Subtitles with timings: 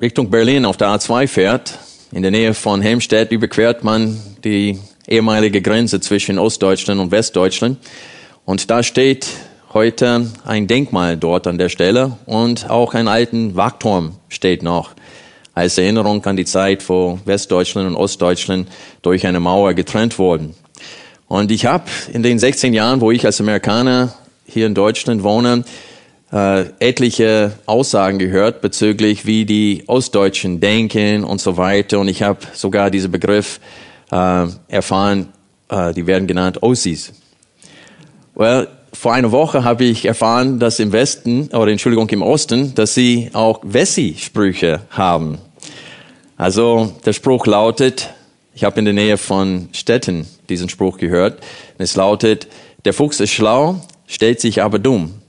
[0.00, 1.78] Richtung Berlin auf der A2 fährt,
[2.10, 7.76] in der Nähe von Helmstedt überquert man die ehemalige Grenze zwischen Ostdeutschland und Westdeutschland.
[8.46, 9.26] Und da steht
[9.74, 14.92] heute ein Denkmal dort an der Stelle und auch ein alten Wachturm steht noch
[15.52, 18.70] als Erinnerung an die Zeit, wo Westdeutschland und Ostdeutschland
[19.02, 20.54] durch eine Mauer getrennt wurden.
[21.28, 24.14] Und ich habe in den 16 Jahren, wo ich als Amerikaner
[24.46, 25.62] hier in Deutschland wohne,
[26.32, 31.98] äh, etliche Aussagen gehört bezüglich, wie die Ostdeutschen denken und so weiter.
[31.98, 33.60] Und ich habe sogar diesen Begriff
[34.12, 35.28] äh, erfahren,
[35.68, 37.12] äh, die werden genannt Ossis.
[38.34, 42.94] Well, vor einer Woche habe ich erfahren, dass im Westen, oder Entschuldigung, im Osten, dass
[42.94, 45.38] sie auch Wessi-Sprüche haben.
[46.36, 48.10] Also der Spruch lautet,
[48.54, 51.40] ich habe in der Nähe von Städten diesen Spruch gehört,
[51.78, 52.48] es lautet,
[52.84, 55.19] der Fuchs ist schlau, stellt sich aber dumm.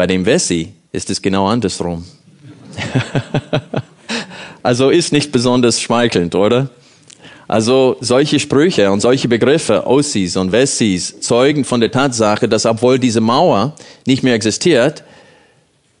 [0.00, 2.06] Bei dem Wessi ist es genau andersrum.
[4.62, 6.70] also ist nicht besonders schmeichelnd, oder?
[7.46, 12.98] Also solche Sprüche und solche Begriffe, Ossis und Wessis, zeugen von der Tatsache, dass obwohl
[12.98, 13.74] diese Mauer
[14.06, 15.04] nicht mehr existiert,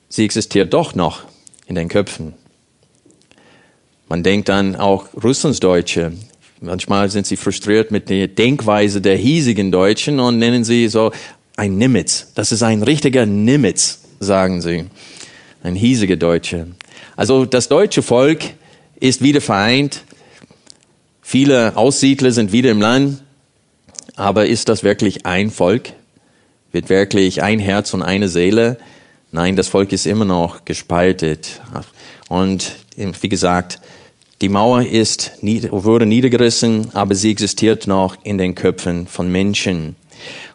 [0.08, 1.24] sie existiert doch noch
[1.66, 2.32] in den Köpfen.
[4.08, 6.12] Man denkt an auch Russlandsdeutsche.
[6.62, 11.12] Manchmal sind sie frustriert mit der Denkweise der hiesigen Deutschen und nennen sie so
[11.60, 12.28] ein Nimitz.
[12.34, 14.86] Das ist ein richtiger Nimitz, sagen sie.
[15.62, 16.68] Ein hiesiger Deutsche.
[17.16, 18.40] Also das deutsche Volk
[18.98, 20.04] ist wieder vereint.
[21.20, 23.22] Viele Aussiedler sind wieder im Land.
[24.16, 25.92] Aber ist das wirklich ein Volk?
[26.72, 28.78] Wird wirklich ein Herz und eine Seele?
[29.30, 31.60] Nein, das Volk ist immer noch gespaltet.
[32.30, 33.80] Und wie gesagt,
[34.40, 39.96] die Mauer ist, wurde niedergerissen, aber sie existiert noch in den Köpfen von Menschen.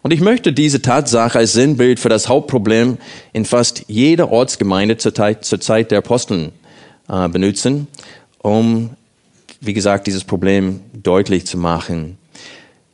[0.05, 2.99] Und ich möchte diese Tatsache als Sinnbild für das Hauptproblem
[3.33, 6.51] in fast jeder Ortsgemeinde zur Zeit, zur Zeit der Aposteln
[7.09, 7.87] äh, benutzen,
[8.37, 8.91] um,
[9.61, 12.19] wie gesagt, dieses Problem deutlich zu machen.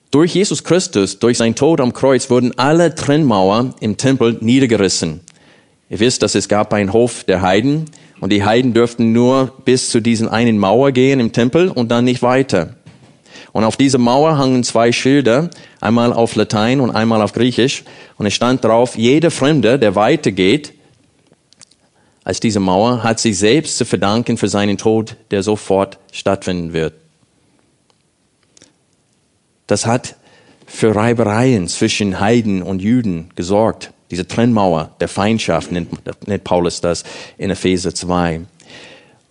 [0.09, 5.19] Durch Jesus Christus, durch sein Tod am Kreuz, wurden alle Trennmauern im Tempel niedergerissen.
[5.89, 7.87] Ihr wisst, dass es gab einen Hof der Heiden
[8.21, 12.05] und die Heiden dürften nur bis zu diesen einen Mauer gehen im Tempel und dann
[12.05, 12.77] nicht weiter.
[13.53, 15.49] Und auf dieser Mauer hangen zwei Schilder,
[15.81, 17.83] einmal auf Latein und einmal auf Griechisch.
[18.17, 20.73] Und es stand drauf, jeder Fremde, der weitergeht
[22.23, 26.93] als diese Mauer, hat sich selbst zu verdanken für seinen Tod, der sofort stattfinden wird.
[29.65, 30.15] Das hat
[30.67, 33.91] für Reibereien zwischen Heiden und Juden gesorgt.
[34.11, 35.89] Diese Trennmauer der Feindschaft nennt,
[36.27, 37.03] nennt Paulus das
[37.37, 38.41] in Epheser 2.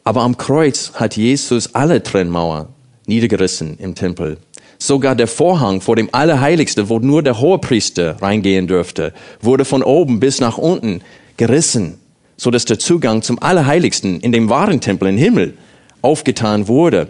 [0.02, 2.68] Aber am Kreuz hat Jesus alle Trennmauer
[3.10, 4.38] niedergerissen im Tempel.
[4.78, 9.12] Sogar der Vorhang vor dem Allerheiligsten, wo nur der Hohepriester reingehen dürfte,
[9.42, 11.02] wurde von oben bis nach unten
[11.36, 11.98] gerissen,
[12.38, 15.58] so dass der Zugang zum Allerheiligsten in dem wahren Tempel im Himmel
[16.00, 17.08] aufgetan wurde.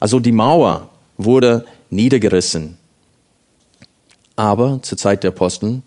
[0.00, 2.76] Also die Mauer wurde niedergerissen.
[4.34, 5.82] Aber zur Zeit der Aposteln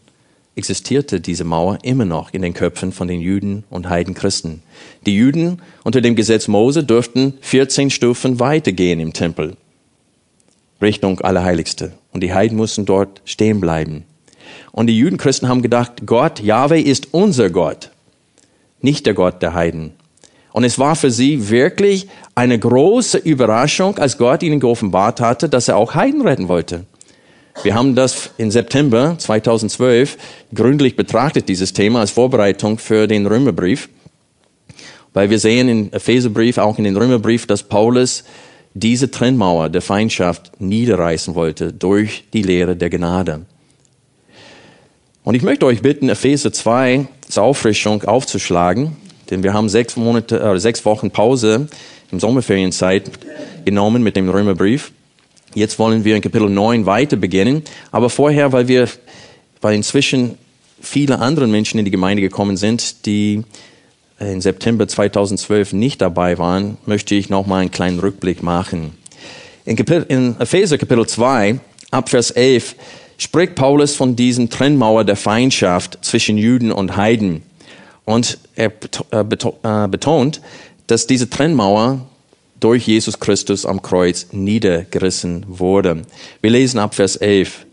[0.59, 4.61] existierte diese Mauer immer noch in den Köpfen von den Juden und Heidenchristen.
[5.05, 9.55] Die Juden unter dem Gesetz Mose durften 14 Stufen weitergehen im Tempel,
[10.81, 11.93] Richtung Allerheiligste.
[12.11, 14.03] Und die Heiden mussten dort stehen bleiben.
[14.73, 17.91] Und die Judenchristen haben gedacht, Gott, Yahweh ist unser Gott,
[18.81, 19.93] nicht der Gott der Heiden.
[20.51, 25.69] Und es war für sie wirklich eine große Überraschung, als Gott ihnen geoffenbart hatte, dass
[25.69, 26.85] er auch Heiden retten wollte.
[27.61, 30.17] Wir haben das im September 2012
[30.55, 33.89] gründlich betrachtet, dieses Thema als Vorbereitung für den Römerbrief.
[35.13, 38.23] Weil wir sehen im Epheserbrief, auch in den Römerbrief, dass Paulus
[38.73, 43.45] diese Trennmauer der Feindschaft niederreißen wollte durch die Lehre der Gnade.
[45.23, 48.95] Und ich möchte euch bitten, Epheser 2 zur Auffrischung aufzuschlagen,
[49.29, 51.67] denn wir haben sechs Monate, äh, sechs Wochen Pause
[52.09, 53.11] im Sommerferienzeit
[53.65, 54.91] genommen mit dem Römerbrief.
[55.55, 57.63] Jetzt wollen wir in Kapitel 9 weiter beginnen.
[57.91, 58.87] Aber vorher, weil wir,
[59.61, 60.37] weil inzwischen
[60.81, 63.43] viele andere Menschen in die Gemeinde gekommen sind, die
[64.19, 68.93] im September 2012 nicht dabei waren, möchte ich noch mal einen kleinen Rückblick machen.
[69.65, 71.59] In, Kapitel, in Epheser Kapitel 2,
[71.91, 72.75] ab Vers 11,
[73.17, 77.43] spricht Paulus von diesen Trennmauer der Feindschaft zwischen Juden und Heiden.
[78.05, 78.71] Und er
[79.11, 79.23] äh,
[79.87, 80.41] betont,
[80.87, 82.08] dass diese Trennmauer
[82.59, 86.03] durch Jesus Christus am Kreuz niedergerissen wurde.
[86.41, 87.65] Wir lesen ab Vers 11.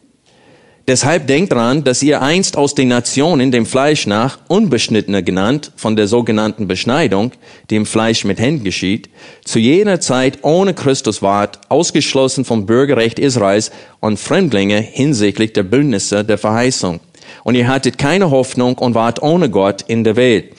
[0.88, 5.96] Deshalb denkt dran, dass ihr einst aus den Nationen dem Fleisch nach Unbeschnittene genannt, von
[5.96, 7.32] der sogenannten Beschneidung,
[7.70, 9.10] die im Fleisch mit Händen geschieht,
[9.44, 16.24] zu jener Zeit ohne Christus wart, ausgeschlossen vom Bürgerrecht Israels und Fremdlinge hinsichtlich der Bündnisse
[16.24, 17.00] der Verheißung.
[17.42, 20.52] Und ihr hattet keine Hoffnung und wart ohne Gott in der Welt.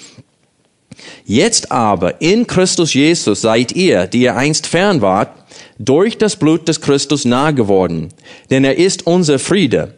[1.25, 5.31] Jetzt aber in Christus Jesus seid ihr, die ihr einst fern wart,
[5.77, 8.09] durch das Blut des Christus nahe geworden.
[8.50, 9.94] Denn er ist unser Friede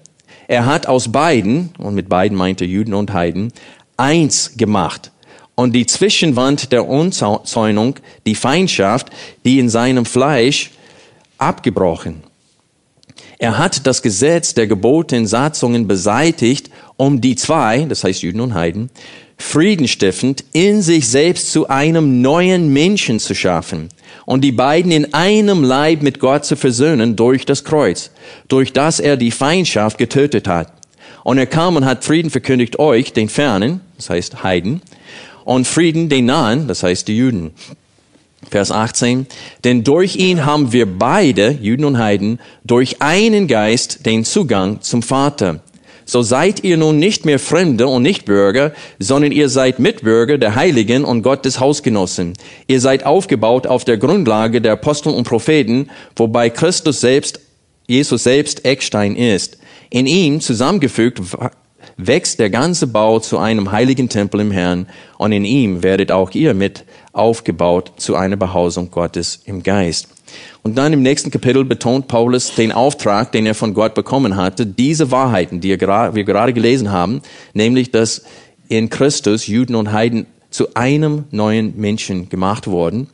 [0.49, 3.53] er hat aus beiden, und mit beiden meinte Juden und Heiden,
[3.97, 5.11] eins gemacht.
[5.53, 9.11] Und die Zwischenwand der Unzäunung, die Feindschaft,
[9.45, 10.71] die in seinem Fleisch
[11.37, 12.23] abgebrochen.
[13.37, 18.41] Er hat das Gesetz der Gebote in Satzungen beseitigt, um die zwei, das heißt Juden
[18.41, 18.89] und Heiden,
[19.39, 23.89] friedenstiftend in sich selbst zu einem neuen Menschen zu schaffen
[24.25, 28.11] und die beiden in einem Leib mit Gott zu versöhnen durch das Kreuz,
[28.47, 30.71] durch das er die Feindschaft getötet hat.
[31.23, 34.81] Und er kam und hat Frieden verkündigt euch, den Fernen, das heißt Heiden,
[35.45, 37.51] und Frieden den Nahen, das heißt die Juden.
[38.51, 39.25] Vers 18.
[39.63, 45.01] Denn durch ihn haben wir beide, Juden und Heiden, durch einen Geist den Zugang zum
[45.01, 45.61] Vater
[46.09, 50.55] so seid ihr nun nicht mehr Fremde und nicht Bürger, sondern ihr seid Mitbürger der
[50.55, 52.33] Heiligen und Gottes Hausgenossen.
[52.65, 57.39] Ihr seid aufgebaut auf der Grundlage der Apostel und Propheten, wobei Christus selbst,
[57.87, 59.59] Jesus selbst Eckstein ist.
[59.91, 61.21] In ihm zusammengefügt
[61.97, 64.87] wächst der ganze Bau zu einem heiligen Tempel im Herrn
[65.19, 70.07] und in ihm werdet auch ihr mit aufgebaut zu einer Behausung Gottes im Geist.
[70.61, 74.65] Und dann im nächsten Kapitel betont Paulus den Auftrag, den er von Gott bekommen hatte,
[74.65, 77.21] diese Wahrheiten, die wir gerade gelesen haben,
[77.53, 78.23] nämlich, dass
[78.67, 83.07] in Christus Juden und Heiden zu einem neuen Menschen gemacht wurden,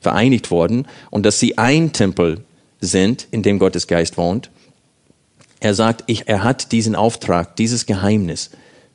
[0.00, 2.44] vereinigt wurden und dass sie ein Tempel
[2.80, 4.50] sind, in dem Gottes Geist wohnt.
[5.60, 8.50] Er sagt, ich, er hat diesen Auftrag, dieses Geheimnis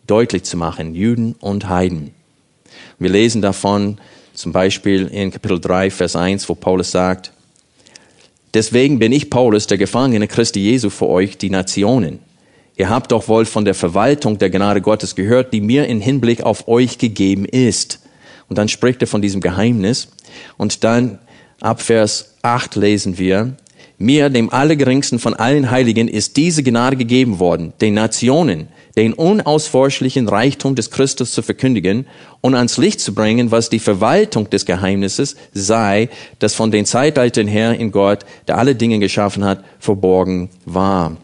[0.06, 2.14] deutlich zu machen, Juden und Heiden.
[3.00, 4.00] Wir lesen davon
[4.34, 7.32] zum Beispiel in Kapitel 3, Vers 1, wo Paulus sagt,
[8.54, 12.20] Deswegen bin ich Paulus, der Gefangene Christi Jesu für euch, die Nationen.
[12.76, 16.44] Ihr habt doch wohl von der Verwaltung der Gnade Gottes gehört, die mir in Hinblick
[16.44, 18.00] auf euch gegeben ist.
[18.50, 20.10] Und dann spricht er von diesem Geheimnis.
[20.58, 21.20] Und dann
[21.60, 23.56] ab Vers 8 lesen wir,
[23.98, 28.68] mir, dem Allergeringsten von allen Heiligen, ist diese Gnade gegeben worden, den Nationen,
[28.98, 32.08] den unausforschlichen Reichtum des Christus zu verkündigen
[32.42, 36.10] und ans Licht zu bringen, was die Verwaltung des Geheimnisses sei,
[36.40, 41.16] das von den Zeitaltern her in Gott, der alle Dinge geschaffen hat, verborgen war.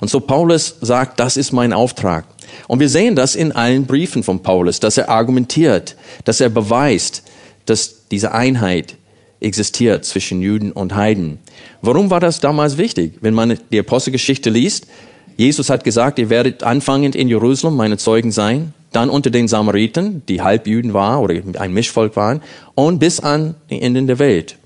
[0.00, 2.24] Und so Paulus sagt, das ist mein Auftrag.
[2.66, 7.22] Und wir sehen das in allen Briefen von Paulus, dass er argumentiert, dass er beweist,
[7.66, 8.96] dass diese Einheit
[9.40, 11.38] existiert zwischen Juden und Heiden.
[11.80, 13.18] Warum war das damals wichtig?
[13.20, 14.88] Wenn man die Apostelgeschichte liest,
[15.38, 20.22] Jesus hat gesagt, ihr werdet anfangend in Jerusalem meine Zeugen sein, dann unter den Samariten,
[20.26, 22.42] die Halbjüden waren oder ein Mischvolk waren,
[22.74, 24.56] und bis an die Enden der Welt.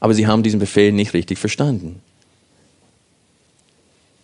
[0.00, 2.02] Aber sie haben diesen Befehl nicht richtig verstanden.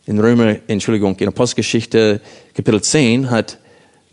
[0.05, 2.21] In Römer, Entschuldigung, in Apostelgeschichte
[2.55, 3.59] Kapitel 10 hat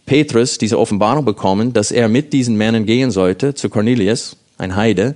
[0.06, 5.16] Petrus diese Offenbarung bekommen, dass er mit diesen Männern gehen sollte zu Cornelius, ein Heide,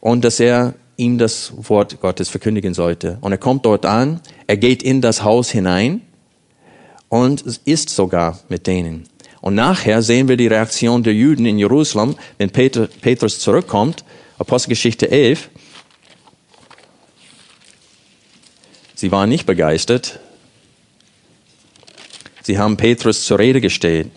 [0.00, 3.18] und dass er ihm das Wort Gottes verkündigen sollte.
[3.20, 6.02] Und er kommt dort an, er geht in das Haus hinein
[7.08, 9.04] und isst sogar mit denen.
[9.40, 14.04] Und nachher sehen wir die Reaktion der Juden in Jerusalem, wenn Peter, Petrus zurückkommt,
[14.38, 15.50] Apostelgeschichte 11.
[18.94, 20.18] Sie waren nicht begeistert.
[22.42, 24.10] Sie haben Petrus zur Rede gestellt.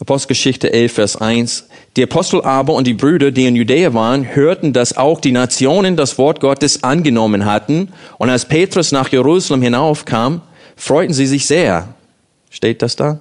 [0.00, 1.68] Apostelgeschichte 11, Vers 1.
[1.96, 5.96] Die Apostel aber und die Brüder, die in Judäa waren, hörten, dass auch die Nationen
[5.96, 7.90] das Wort Gottes angenommen hatten.
[8.16, 10.40] Und als Petrus nach Jerusalem hinaufkam,
[10.74, 11.88] freuten sie sich sehr.
[12.48, 13.20] Steht das da?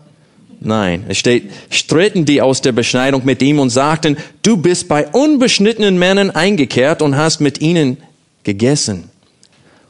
[0.61, 5.07] Nein, es steht, stritten die aus der Beschneidung mit ihm und sagten, du bist bei
[5.07, 7.97] unbeschnittenen Männern eingekehrt und hast mit ihnen
[8.43, 9.09] gegessen.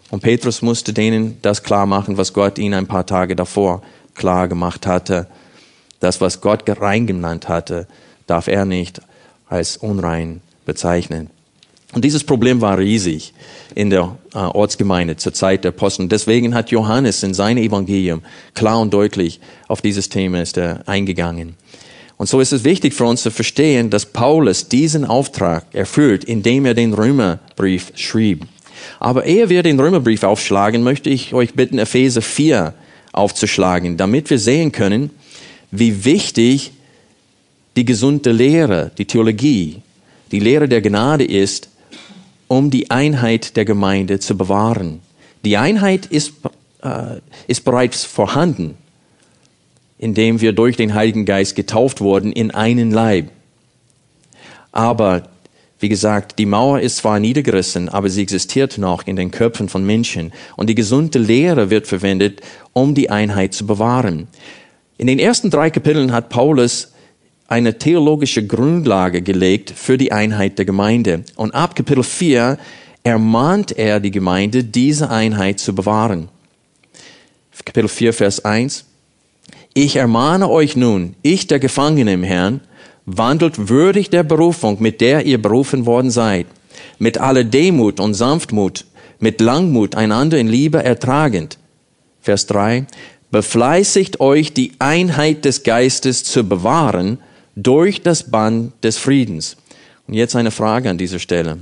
[0.10, 3.84] Und Petrus musste denen das klar machen, was Gott ihnen ein paar Tage davor
[4.16, 5.28] klar gemacht hatte.
[6.00, 7.88] Das, was Gott rein genannt hatte,
[8.28, 9.02] darf er nicht
[9.48, 11.30] als unrein bezeichnen.
[11.94, 13.34] Und dieses Problem war riesig
[13.74, 16.08] in der äh, Ortsgemeinde zur Zeit der Apostel.
[16.08, 18.22] Deswegen hat Johannes in seinem Evangelium
[18.54, 21.56] klar und deutlich auf dieses Thema ist er eingegangen.
[22.18, 26.66] Und so ist es wichtig für uns zu verstehen, dass Paulus diesen Auftrag erfüllt, indem
[26.66, 28.46] er den Römerbrief schrieb.
[29.00, 32.74] Aber ehe wir den Römerbrief aufschlagen, möchte ich euch bitten, Epheser 4
[33.14, 35.10] aufzuschlagen, damit wir sehen können,
[35.72, 36.72] wie wichtig
[37.76, 39.82] die gesunde Lehre, die Theologie,
[40.32, 41.70] die Lehre der Gnade ist,
[42.48, 45.00] um die Einheit der Gemeinde zu bewahren.
[45.46, 46.34] Die Einheit ist,
[46.82, 48.76] äh, ist bereits vorhanden,
[49.98, 53.30] indem wir durch den Heiligen Geist getauft wurden in einen Leib.
[54.72, 55.30] Aber
[55.80, 59.86] wie gesagt, die Mauer ist zwar niedergerissen, aber sie existiert noch in den Köpfen von
[59.86, 60.34] Menschen.
[60.58, 62.42] Und die gesunde Lehre wird verwendet,
[62.74, 64.28] um die Einheit zu bewahren.
[65.00, 66.92] In den ersten drei Kapiteln hat Paulus
[67.48, 71.24] eine theologische Grundlage gelegt für die Einheit der Gemeinde.
[71.38, 72.58] Und ab Kapitel 4
[73.04, 76.28] ermahnt er die Gemeinde, diese Einheit zu bewahren.
[77.64, 78.84] Kapitel 4, Vers 1.
[79.74, 82.60] Ich ermahne euch nun, ich der Gefangene im Herrn,
[83.06, 86.46] wandelt würdig der Berufung, mit der ihr berufen worden seid,
[86.98, 88.84] mit aller Demut und Sanftmut,
[89.20, 91.58] mit Langmut einander in Liebe ertragend.
[92.20, 92.86] Vers 3.
[93.32, 97.20] Befleißigt euch, die Einheit des Geistes zu bewahren
[97.56, 99.58] durch das Band des Friedens.
[100.08, 101.60] Und jetzt eine Frage an dieser Stelle.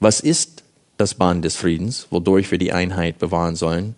[0.00, 0.64] Was ist
[0.98, 3.94] das Band des Friedens, wodurch wir die Einheit bewahren sollen?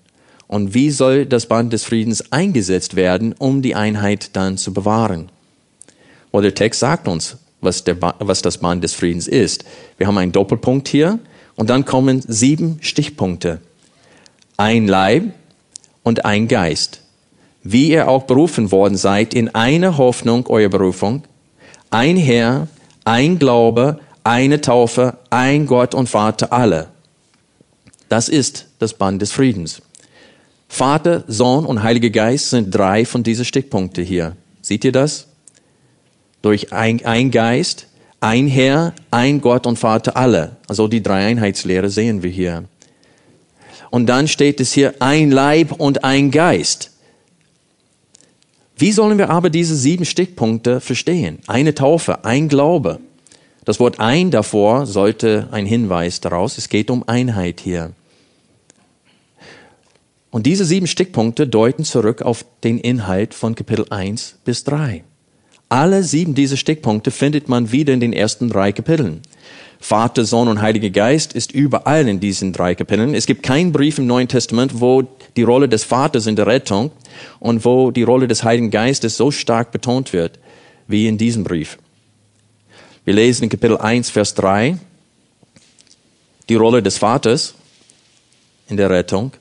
[0.47, 5.31] Und wie soll das Band des Friedens eingesetzt werden, um die Einheit dann zu bewahren?
[6.33, 9.65] Well, der Text sagt uns, was, der, was das Band des Friedens ist.
[9.97, 11.19] Wir haben einen Doppelpunkt hier
[11.57, 13.61] und dann kommen sieben Stichpunkte.
[14.57, 15.33] Ein Leib
[16.09, 17.01] und ein Geist.
[17.63, 21.23] Wie ihr auch berufen worden seid in eine Hoffnung eurer Berufung,
[21.91, 22.67] ein Herr,
[23.05, 26.89] ein Glaube, eine Taufe, ein Gott und Vater alle.
[28.09, 29.83] Das ist das Band des Friedens.
[30.69, 34.37] Vater, Sohn und Heiliger Geist sind drei von diesen Stichpunkten hier.
[34.61, 35.29] Seht ihr das?
[36.43, 37.87] durch ein, ein Geist,
[38.21, 40.57] ein Herr, ein Gott und Vater alle.
[40.67, 42.65] Also die Dreieinheitslehre sehen wir hier.
[43.91, 46.91] Und dann steht es hier ein Leib und ein Geist.
[48.77, 51.39] Wie sollen wir aber diese sieben Stichpunkte verstehen?
[51.47, 53.01] Eine Taufe, ein Glaube.
[53.65, 56.59] Das Wort ein davor sollte ein Hinweis daraus.
[56.59, 57.93] Es geht um Einheit hier.
[60.31, 65.03] Und diese sieben Stichpunkte deuten zurück auf den Inhalt von Kapitel 1 bis 3.
[65.69, 69.23] Alle sieben dieser Stichpunkte findet man wieder in den ersten drei Kapiteln.
[69.81, 73.15] Vater, Sohn und Heiliger Geist ist überall in diesen drei Kapiteln.
[73.15, 75.05] Es gibt keinen Brief im Neuen Testament, wo
[75.37, 76.91] die Rolle des Vaters in der Rettung
[77.39, 80.39] und wo die Rolle des Heiligen Geistes so stark betont wird
[80.89, 81.79] wie in diesem Brief.
[83.05, 84.79] Wir lesen in Kapitel 1, Vers 3
[86.49, 87.55] die Rolle des Vaters
[88.69, 89.33] in der Rettung.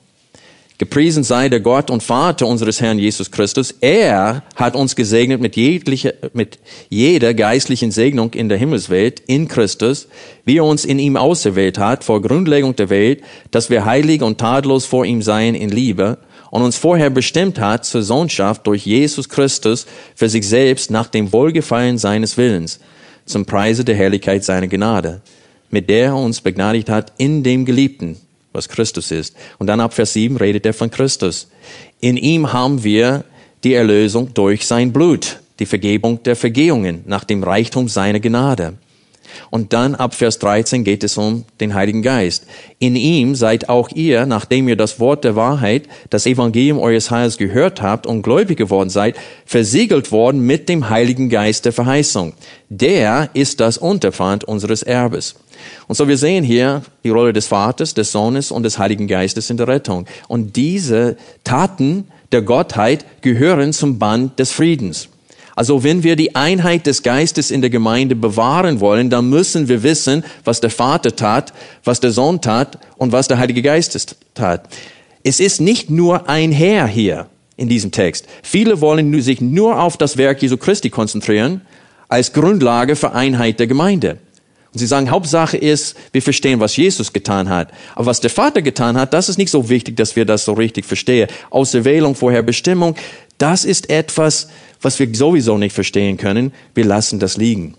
[0.78, 3.74] Gepriesen sei der Gott und Vater unseres Herrn Jesus Christus.
[3.80, 10.06] Er hat uns gesegnet mit, jegliche, mit jeder geistlichen Segnung in der Himmelswelt in Christus,
[10.44, 14.38] wie er uns in ihm auserwählt hat vor Grundlegung der Welt, dass wir heilig und
[14.38, 16.18] tadellos vor ihm seien in Liebe
[16.52, 21.32] und uns vorher bestimmt hat zur Sohnschaft durch Jesus Christus für sich selbst nach dem
[21.32, 22.78] Wohlgefallen seines Willens,
[23.26, 25.22] zum Preise der Herrlichkeit seiner Gnade,
[25.70, 28.16] mit der er uns begnadigt hat in dem Geliebten
[28.52, 29.36] was Christus ist.
[29.58, 31.48] Und dann ab Vers 7 redet er von Christus.
[32.00, 33.24] In ihm haben wir
[33.64, 38.74] die Erlösung durch sein Blut, die Vergebung der Vergehungen nach dem Reichtum seiner Gnade.
[39.50, 42.46] Und dann ab Vers 13 geht es um den Heiligen Geist.
[42.78, 47.38] In ihm seid auch ihr, nachdem ihr das Wort der Wahrheit, das Evangelium eures Heils
[47.38, 49.16] gehört habt und gläubig geworden seid,
[49.46, 52.34] versiegelt worden mit dem Heiligen Geist der Verheißung.
[52.68, 55.34] Der ist das Unterpfand unseres Erbes.
[55.86, 59.50] Und so wir sehen hier die Rolle des Vaters, des Sohnes und des Heiligen Geistes
[59.50, 60.06] in der Rettung.
[60.28, 65.08] Und diese Taten der Gottheit gehören zum Band des Friedens.
[65.58, 69.82] Also wenn wir die Einheit des Geistes in der Gemeinde bewahren wollen, dann müssen wir
[69.82, 74.68] wissen, was der Vater tat, was der Sohn tat und was der Heilige Geist tat.
[75.24, 78.28] Es ist nicht nur ein Herr hier in diesem Text.
[78.44, 81.62] Viele wollen sich nur auf das Werk Jesu Christi konzentrieren
[82.06, 84.18] als Grundlage für Einheit der Gemeinde.
[84.72, 87.72] Und sie sagen, Hauptsache ist, wir verstehen, was Jesus getan hat.
[87.96, 90.52] Aber was der Vater getan hat, das ist nicht so wichtig, dass wir das so
[90.52, 91.28] richtig verstehen.
[91.50, 92.94] Auserwählung, Vorherbestimmung,
[93.38, 94.48] das ist etwas,
[94.80, 96.52] was wir sowieso nicht verstehen können.
[96.74, 97.74] Wir lassen das liegen.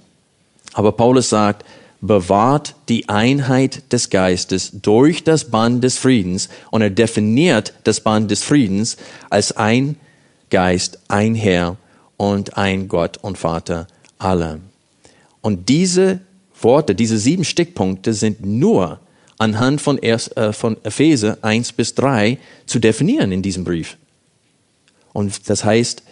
[0.73, 1.65] Aber Paulus sagt,
[2.01, 8.31] bewahrt die Einheit des Geistes durch das Band des Friedens und er definiert das Band
[8.31, 8.97] des Friedens
[9.29, 9.97] als ein
[10.49, 11.77] Geist, ein Herr
[12.17, 13.87] und ein Gott und Vater
[14.17, 14.59] aller.
[15.41, 16.21] Und diese
[16.61, 18.99] Worte, diese sieben Stickpunkte sind nur
[19.37, 20.17] anhand von, äh,
[20.53, 23.97] von Epheser 1 bis 3 zu definieren in diesem Brief.
[25.13, 26.03] Und das heißt,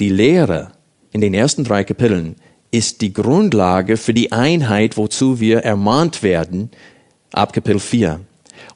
[0.00, 0.72] die Lehre
[1.12, 2.36] in den ersten drei Kapiteln
[2.70, 6.70] ist die Grundlage für die Einheit, wozu wir ermahnt werden,
[7.32, 8.20] ab Kapitel 4.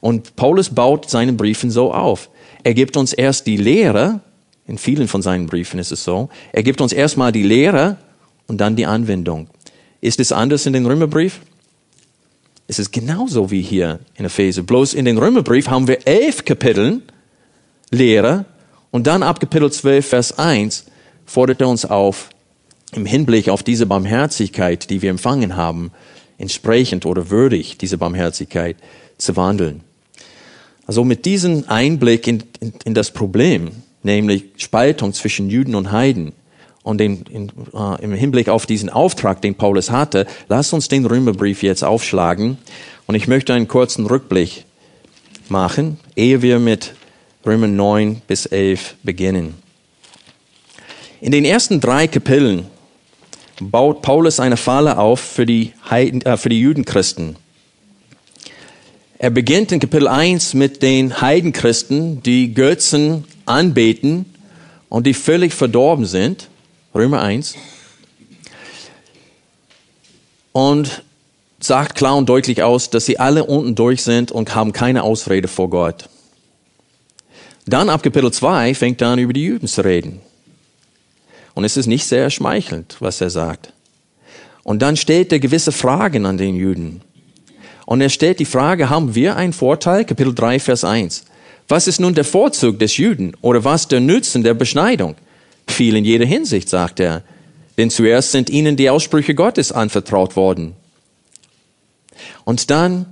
[0.01, 2.29] Und Paulus baut seinen Briefen so auf.
[2.63, 4.21] Er gibt uns erst die Lehre
[4.67, 6.29] In vielen von seinen Briefen ist es so.
[6.51, 7.97] Er gibt uns erstmal die Lehre
[8.47, 9.47] und dann die Anwendung.
[10.01, 11.41] Ist es anders in den Römerbrief?
[12.67, 14.63] Es ist genauso wie hier in Epheser.
[14.63, 17.03] Bloß in den Römerbrief haben wir elf Kapiteln
[17.91, 18.45] Lehre
[18.89, 20.85] und dann ab Kapitel 12, Vers 1
[21.25, 22.29] fordert er uns auf,
[22.93, 25.91] im Hinblick auf diese Barmherzigkeit, die wir empfangen haben,
[26.37, 28.77] entsprechend oder würdig diese Barmherzigkeit
[29.17, 29.81] zu wandeln.
[30.87, 33.71] Also mit diesem Einblick in, in, in das Problem,
[34.03, 36.33] nämlich Spaltung zwischen Juden und Heiden,
[36.85, 41.07] und in, in, äh, im Hinblick auf diesen Auftrag, den Paulus hatte, lasst uns den
[41.07, 42.59] Römerbrief jetzt aufschlagen.
[43.07, 44.65] Und ich möchte einen kurzen Rückblick
[45.49, 46.93] machen, ehe wir mit
[47.43, 49.55] Römer 9 bis 11 beginnen.
[51.25, 52.67] In den ersten drei Kapiteln
[53.59, 57.35] baut Paulus eine Falle auf für die, Heiden, äh, für die Judenchristen.
[59.17, 64.35] Er beginnt in Kapitel 1 mit den Heidenchristen, die Götzen anbeten
[64.87, 66.47] und die völlig verdorben sind.
[66.93, 67.55] Römer 1.
[70.51, 71.01] Und
[71.59, 75.47] sagt klar und deutlich aus, dass sie alle unten durch sind und haben keine Ausrede
[75.47, 76.07] vor Gott.
[77.65, 80.21] Dann ab Kapitel 2 fängt er an, über die Juden zu reden.
[81.55, 83.73] Und es ist nicht sehr schmeichelnd, was er sagt.
[84.63, 87.01] Und dann stellt er gewisse Fragen an den Juden.
[87.85, 90.05] Und er stellt die Frage, haben wir einen Vorteil?
[90.05, 91.25] Kapitel 3, Vers 1.
[91.67, 95.15] Was ist nun der Vorzug des Juden oder was der Nutzen der Beschneidung?
[95.67, 97.23] Viel in jeder Hinsicht, sagt er.
[97.77, 100.73] Denn zuerst sind ihnen die Aussprüche Gottes anvertraut worden.
[102.43, 103.05] Und dann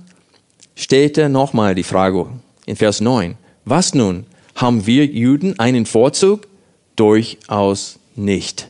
[0.74, 2.26] stellt er nochmal die Frage
[2.66, 3.36] in Vers 9.
[3.64, 4.26] Was nun?
[4.54, 6.46] Haben wir Juden einen Vorzug?
[6.96, 8.68] Durchaus nicht.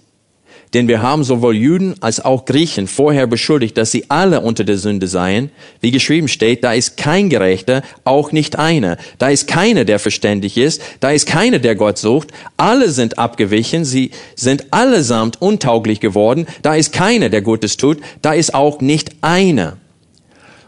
[0.75, 4.77] Denn wir haben sowohl Juden als auch Griechen vorher beschuldigt, dass sie alle unter der
[4.77, 5.51] Sünde seien.
[5.81, 8.97] Wie geschrieben steht, da ist kein Gerechter, auch nicht einer.
[9.19, 10.83] Da ist keiner, der verständig ist.
[10.99, 12.33] Da ist keiner, der Gott sucht.
[12.57, 13.85] Alle sind abgewichen.
[13.85, 16.47] Sie sind allesamt untauglich geworden.
[16.63, 17.99] Da ist keiner, der Gutes tut.
[18.21, 19.77] Da ist auch nicht einer.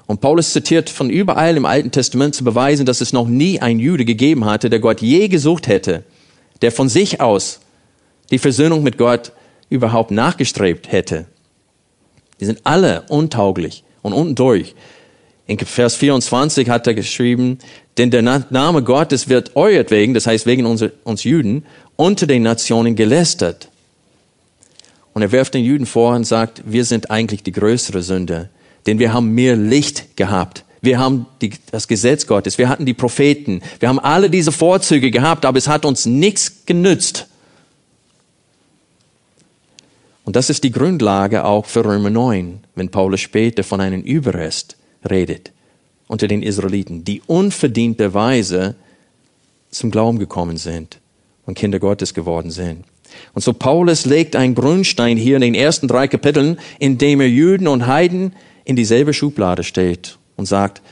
[0.06, 3.80] Und Paulus zitiert von überall im Alten Testament zu beweisen, dass es noch nie ein
[3.80, 6.04] Jude gegeben hatte, der Gott je gesucht hätte,
[6.62, 7.58] der von sich aus
[8.30, 9.32] die Versöhnung mit Gott
[9.68, 11.26] überhaupt nachgestrebt hätte.
[12.40, 14.74] Die sind alle untauglich und unten durch.
[15.46, 17.58] In Vers 24 hat er geschrieben,
[17.98, 22.96] denn der Name Gottes wird euretwegen, das heißt wegen uns, uns Juden, unter den Nationen
[22.96, 23.68] gelästert.
[25.14, 28.50] Und er wirft den Juden vor und sagt, wir sind eigentlich die größere Sünde,
[28.86, 30.64] denn wir haben mehr Licht gehabt.
[30.82, 35.10] Wir haben die, das Gesetz Gottes, wir hatten die Propheten, wir haben alle diese Vorzüge
[35.10, 37.28] gehabt, aber es hat uns nichts genützt.
[40.26, 44.76] Und das ist die Grundlage auch für Römer 9, wenn Paulus später von einem Überrest
[45.08, 45.52] redet
[46.08, 48.74] unter den Israeliten, die unverdienterweise
[49.70, 50.98] zum Glauben gekommen sind
[51.46, 52.84] und Kinder Gottes geworden sind.
[53.34, 57.28] Und so Paulus legt einen Grundstein hier in den ersten drei Kapiteln, in dem er
[57.28, 58.34] Juden und Heiden
[58.64, 60.82] in dieselbe Schublade steht und sagt,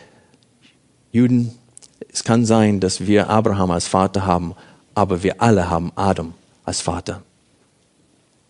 [1.10, 1.50] Juden,
[2.12, 4.54] es kann sein, dass wir Abraham als Vater haben,
[4.94, 7.22] aber wir alle haben Adam als Vater.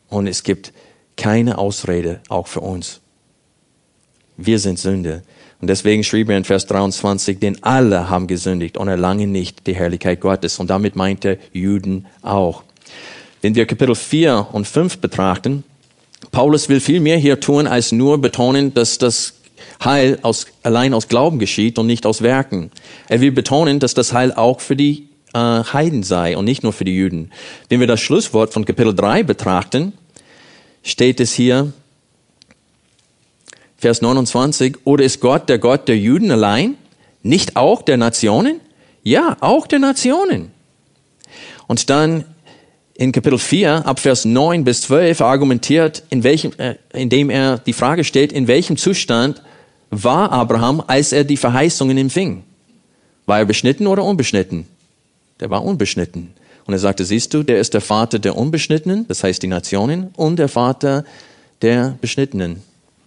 [0.08, 0.72] Und es gibt
[1.16, 3.00] keine Ausrede, auch für uns.
[4.36, 5.22] Wir sind Sünde.
[5.60, 9.74] Und deswegen schrieb er in Vers 23, denn alle haben gesündigt und erlangen nicht die
[9.74, 10.58] Herrlichkeit Gottes.
[10.58, 12.64] Und damit meint er Juden auch.
[13.40, 15.64] Wenn wir Kapitel 4 und 5 betrachten,
[16.32, 19.34] Paulus will viel mehr hier tun, als nur betonen, dass das
[19.82, 22.70] Heil aus, allein aus Glauben geschieht und nicht aus Werken.
[23.08, 26.72] Er will betonen, dass das Heil auch für die äh, Heiden sei und nicht nur
[26.72, 27.30] für die Juden.
[27.68, 29.92] Wenn wir das Schlusswort von Kapitel 3 betrachten,
[30.82, 31.72] steht es hier,
[33.76, 36.76] Vers 29, oder ist Gott der Gott der Juden allein,
[37.22, 38.60] nicht auch der Nationen?
[39.02, 40.52] Ja, auch der Nationen.
[41.66, 42.24] Und dann
[42.94, 47.72] in Kapitel 4, ab Vers 9 bis 12 argumentiert, in welchem, äh, indem er die
[47.72, 49.42] Frage stellt, in welchem Zustand
[49.90, 52.44] war Abraham, als er die Verheißungen empfing?
[53.26, 54.66] War er beschnitten oder unbeschnitten?
[55.40, 56.34] Der war unbeschnitten.
[56.66, 60.10] Und er sagte, siehst du, der ist der Vater der Unbeschnittenen, das heißt die Nationen,
[60.16, 61.04] und der Vater
[61.62, 62.62] der Beschnittenen,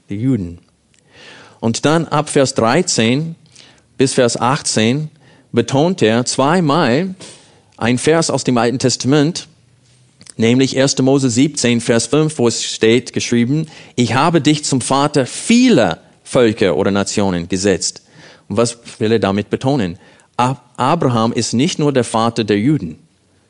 [0.10, 0.60] die Juden.
[1.60, 3.36] Und dann ab Vers 13
[3.98, 5.10] bis Vers 18
[5.52, 7.16] betont er zweimal
[7.78, 9.48] ein Vers aus dem Alten Testament,
[10.36, 11.00] nämlich 1.
[11.00, 16.76] Mose 17, Vers 5, wo es steht geschrieben, ich habe dich zum Vater vieler Völker
[16.76, 18.04] oder Nationen gesetzt.
[18.48, 19.98] Und was will er damit betonen?
[20.38, 23.00] Abraham ist nicht nur der Vater der Juden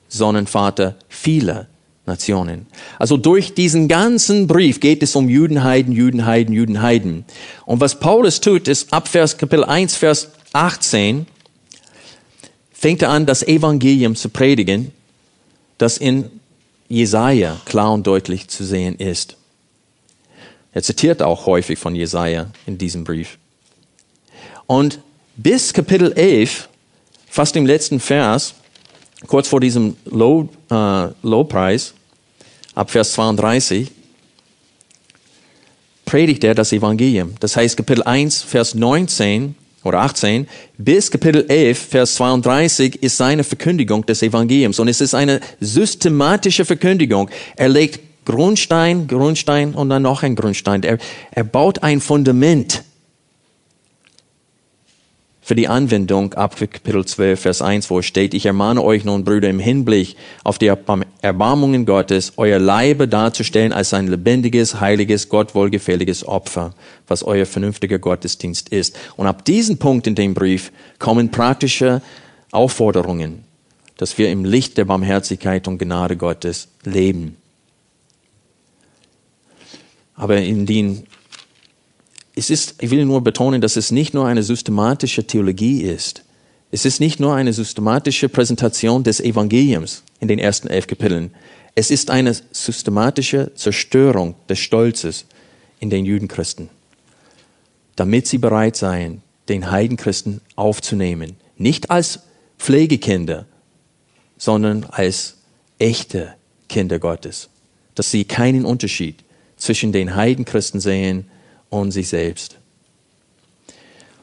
[0.07, 1.67] sondern Vater vieler
[2.05, 2.67] Nationen.
[2.99, 7.25] Also durch diesen ganzen Brief geht es um Judenheiden, Judenheiden, Judenheiden.
[7.65, 11.25] Und was Paulus tut, ist ab Vers Kapitel 1, Vers 18,
[12.71, 14.91] fängt er an, das Evangelium zu predigen,
[15.77, 16.29] das in
[16.87, 19.35] Jesaja klar und deutlich zu sehen ist.
[20.71, 23.37] Er zitiert auch häufig von Jesaja in diesem Brief.
[24.65, 24.99] Und
[25.35, 26.69] bis Kapitel 11,
[27.37, 28.55] fast im letzten Vers,
[29.27, 31.93] kurz vor diesem Low, äh, Lowpreis,
[32.73, 33.91] ab Vers 32,
[36.03, 37.35] predigt er das Evangelium.
[37.39, 40.47] Das heißt, Kapitel 1, Vers 19 oder 18
[40.79, 44.79] bis Kapitel 11, Vers 32 ist seine Verkündigung des Evangeliums.
[44.79, 47.29] Und es ist eine systematische Verkündigung.
[47.55, 50.81] Er legt Grundstein, Grundstein und dann noch ein Grundstein.
[50.81, 50.97] Er,
[51.29, 52.81] er baut ein Fundament
[55.47, 59.47] für die Anwendung ab Kapitel 12, Vers 1, wo steht, ich ermahne euch nun, Brüder,
[59.49, 66.27] im Hinblick auf die Erbarmungen Gottes, euer Leibe darzustellen als ein lebendiges, heiliges, Gott wohlgefälliges
[66.27, 66.73] Opfer,
[67.07, 68.99] was euer vernünftiger Gottesdienst ist.
[69.15, 72.01] Und ab diesem Punkt in dem Brief kommen praktische
[72.51, 73.45] Aufforderungen,
[73.95, 77.37] dass wir im Licht der Barmherzigkeit und Gnade Gottes leben.
[80.13, 81.07] Aber in den
[82.37, 86.23] es ist, ich will nur betonen, dass es nicht nur eine systematische Theologie ist.
[86.69, 91.31] Es ist nicht nur eine systematische Präsentation des Evangeliums in den ersten elf Kapiteln.
[91.73, 95.25] Es ist eine systematische Zerstörung des Stolzes
[95.79, 96.69] in den Judenchristen,
[97.95, 101.37] damit sie bereit seien, den Heidenchristen aufzunehmen.
[101.57, 102.19] Nicht als
[102.59, 103.45] Pflegekinder,
[104.37, 105.37] sondern als
[105.79, 106.35] echte
[106.69, 107.49] Kinder Gottes.
[107.95, 109.23] Dass sie keinen Unterschied
[109.55, 111.25] zwischen den Heidenchristen sehen
[111.69, 112.57] und sich selbst.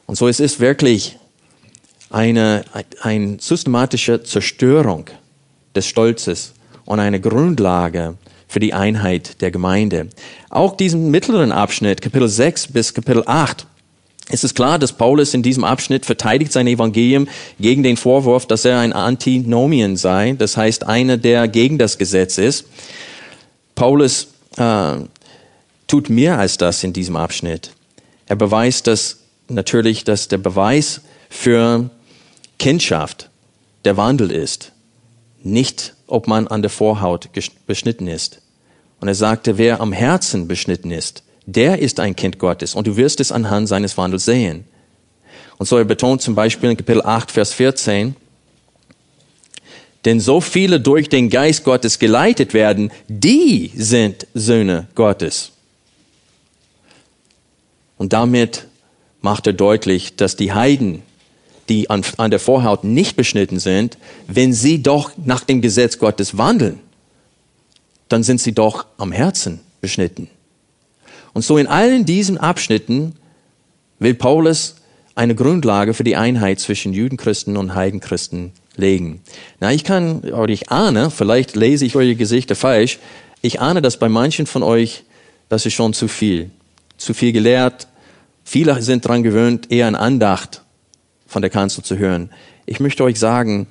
[0.06, 1.18] Und so es ist wirklich
[2.10, 2.64] eine,
[3.00, 5.06] eine systematische Zerstörung
[5.74, 6.52] des Stolzes
[6.84, 10.08] und eine Grundlage für die Einheit der Gemeinde.
[10.50, 13.66] Auch diesen mittleren Abschnitt, Kapitel 6 bis Kapitel 8,
[14.30, 17.28] ist es klar, dass Paulus in diesem Abschnitt verteidigt sein Evangelium
[17.60, 22.38] gegen den Vorwurf, dass er ein Antinomien sei, das heißt einer, der gegen das Gesetz
[22.38, 22.66] ist.
[23.74, 24.96] Paulus äh,
[25.86, 27.72] tut mehr als das in diesem Abschnitt.
[28.26, 29.18] Er beweist, dass
[29.48, 31.90] natürlich, dass der Beweis für
[32.58, 33.30] Kindschaft
[33.84, 34.72] der Wandel ist,
[35.42, 37.28] nicht ob man an der Vorhaut
[37.66, 38.40] beschnitten ist.
[39.00, 42.96] Und er sagte, wer am Herzen beschnitten ist, der ist ein Kind Gottes und du
[42.96, 44.64] wirst es anhand seines Wandels sehen.
[45.58, 48.16] Und so er betont zum Beispiel in Kapitel 8, Vers 14,
[50.04, 55.52] denn so viele durch den Geist Gottes geleitet werden, die sind Söhne Gottes.
[57.96, 58.66] Und damit
[59.20, 61.02] macht er deutlich, dass die Heiden,
[61.68, 66.36] die an, an der Vorhaut nicht beschnitten sind, wenn sie doch nach dem Gesetz Gottes
[66.36, 66.80] wandeln,
[68.08, 70.28] dann sind sie doch am Herzen beschnitten.
[71.32, 73.14] Und so in allen diesen Abschnitten
[73.98, 74.76] will Paulus
[75.14, 79.22] eine Grundlage für die Einheit zwischen Judenchristen und Heidenchristen legen.
[79.60, 82.98] Na, ich kann, oder ich ahne, vielleicht lese ich eure Gesichter falsch,
[83.40, 85.04] ich ahne, dass bei manchen von euch,
[85.48, 86.50] das ist schon zu viel
[87.04, 87.86] zu viel gelehrt.
[88.44, 90.62] Viele sind daran gewöhnt, eher eine Andacht
[91.26, 92.30] von der Kanzel zu hören.
[92.66, 93.66] Ich möchte euch sagen,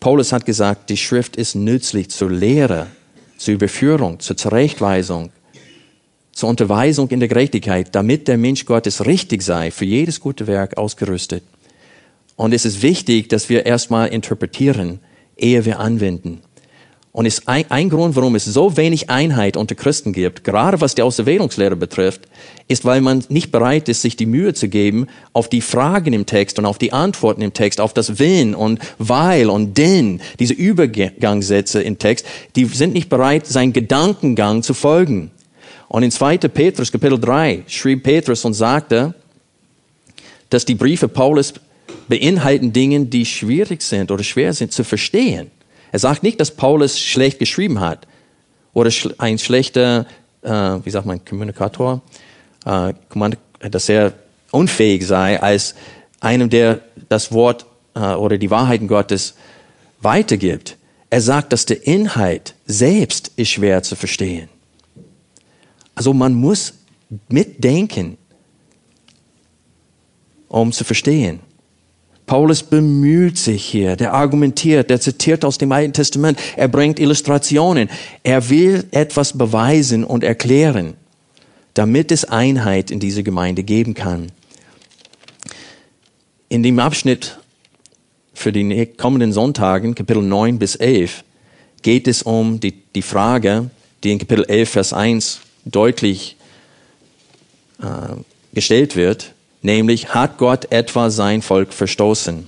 [0.00, 2.86] Paulus hat gesagt, die Schrift ist nützlich zur Lehre,
[3.36, 5.30] zur Überführung, zur Zurechtweisung,
[6.32, 10.78] zur Unterweisung in der Gerechtigkeit, damit der Mensch Gottes richtig sei, für jedes gute Werk
[10.78, 11.42] ausgerüstet.
[12.36, 15.00] Und es ist wichtig, dass wir erstmal interpretieren,
[15.36, 16.40] ehe wir anwenden.
[17.10, 20.94] Und ist ein, ein Grund, warum es so wenig Einheit unter Christen gibt, gerade was
[20.94, 22.22] die Auserwählungslehre betrifft,
[22.68, 26.26] ist, weil man nicht bereit ist, sich die Mühe zu geben, auf die Fragen im
[26.26, 30.54] Text und auf die Antworten im Text, auf das Wenn und Weil und Denn, diese
[30.54, 35.30] Übergangssätze im Text, die sind nicht bereit, seinen Gedankengang zu folgen.
[35.88, 36.38] Und in 2.
[36.38, 39.14] Petrus, Kapitel 3, schrieb Petrus und sagte,
[40.50, 41.54] dass die Briefe Paulus
[42.08, 45.50] beinhalten Dinge, die schwierig sind oder schwer sind zu verstehen.
[45.92, 48.06] Er sagt nicht, dass Paulus schlecht geschrieben hat
[48.72, 50.06] oder ein schlechter,
[50.42, 52.02] äh, wie sagt man, Kommunikator,
[52.64, 52.92] äh,
[53.70, 54.12] dass er
[54.50, 55.74] unfähig sei, als
[56.20, 59.34] einem, der das Wort äh, oder die Wahrheiten Gottes
[60.00, 60.76] weitergibt.
[61.10, 64.48] Er sagt, dass der Inhalt selbst ist schwer zu verstehen.
[65.94, 66.74] Also man muss
[67.28, 68.18] mitdenken,
[70.48, 71.40] um zu verstehen.
[72.28, 77.88] Paulus bemüht sich hier, der argumentiert, der zitiert aus dem Alten Testament, er bringt Illustrationen,
[78.22, 80.94] er will etwas beweisen und erklären,
[81.72, 84.30] damit es Einheit in dieser Gemeinde geben kann.
[86.50, 87.38] In dem Abschnitt
[88.34, 91.24] für die kommenden Sonntagen, Kapitel 9 bis 11,
[91.80, 93.70] geht es um die, die Frage,
[94.04, 96.36] die in Kapitel 11, Vers 1 deutlich
[97.80, 98.16] äh,
[98.52, 102.46] gestellt wird, nämlich hat Gott etwa sein Volk verstoßen?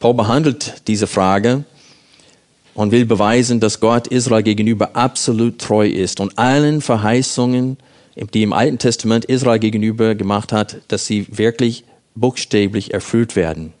[0.00, 1.64] Paul behandelt diese Frage
[2.74, 7.76] und will beweisen, dass Gott Israel gegenüber absolut treu ist und allen Verheißungen,
[8.32, 11.84] die im Alten Testament Israel gegenüber gemacht hat, dass sie wirklich
[12.14, 13.72] buchstäblich erfüllt werden.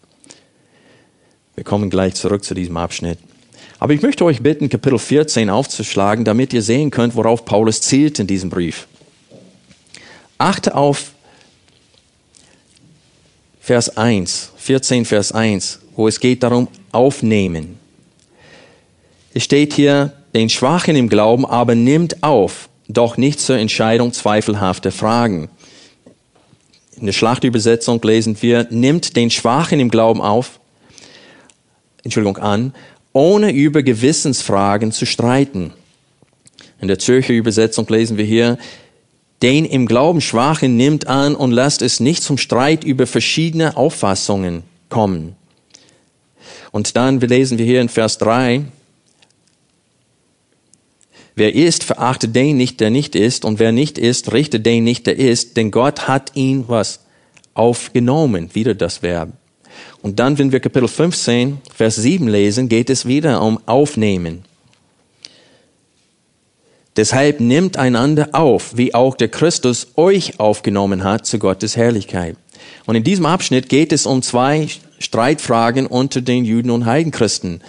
[1.54, 3.18] Wir kommen gleich zurück zu diesem Abschnitt.
[3.80, 8.18] Aber ich möchte euch bitten, Kapitel 14 aufzuschlagen, damit ihr sehen könnt, worauf Paulus zielt
[8.18, 8.88] in diesem Brief.
[10.38, 11.12] Achte auf
[13.60, 17.78] Vers 1, 14 Vers 1, wo es geht darum, aufnehmen.
[19.34, 24.92] Es steht hier, den Schwachen im Glauben aber nimmt auf, doch nicht zur Entscheidung zweifelhafter
[24.92, 25.50] Fragen.
[26.96, 30.60] In der Schlachtübersetzung lesen wir, nimmt den Schwachen im Glauben auf,
[32.04, 32.74] Entschuldigung, an,
[33.12, 35.72] ohne über Gewissensfragen zu streiten.
[36.80, 38.58] In der Zürcher Übersetzung lesen wir hier,
[39.42, 44.62] den im Glauben Schwachen nimmt an und lasst es nicht zum Streit über verschiedene Auffassungen
[44.88, 45.36] kommen.
[46.72, 48.64] Und dann lesen wir hier in Vers 3,
[51.38, 55.06] Wer ist, verachtet den nicht, der nicht ist, und wer nicht ist, richtet den nicht,
[55.06, 57.04] der ist, denn Gott hat ihn was
[57.54, 59.30] aufgenommen, wieder das Verb.
[60.02, 64.42] Und dann, wenn wir Kapitel 15, Vers 7 lesen, geht es wieder um Aufnehmen.
[66.98, 72.36] Deshalb nimmt einander auf, wie auch der Christus euch aufgenommen hat zu Gottes Herrlichkeit.
[72.84, 77.62] Und in diesem Abschnitt geht es um zwei Streitfragen unter den Juden und Heidenchristen.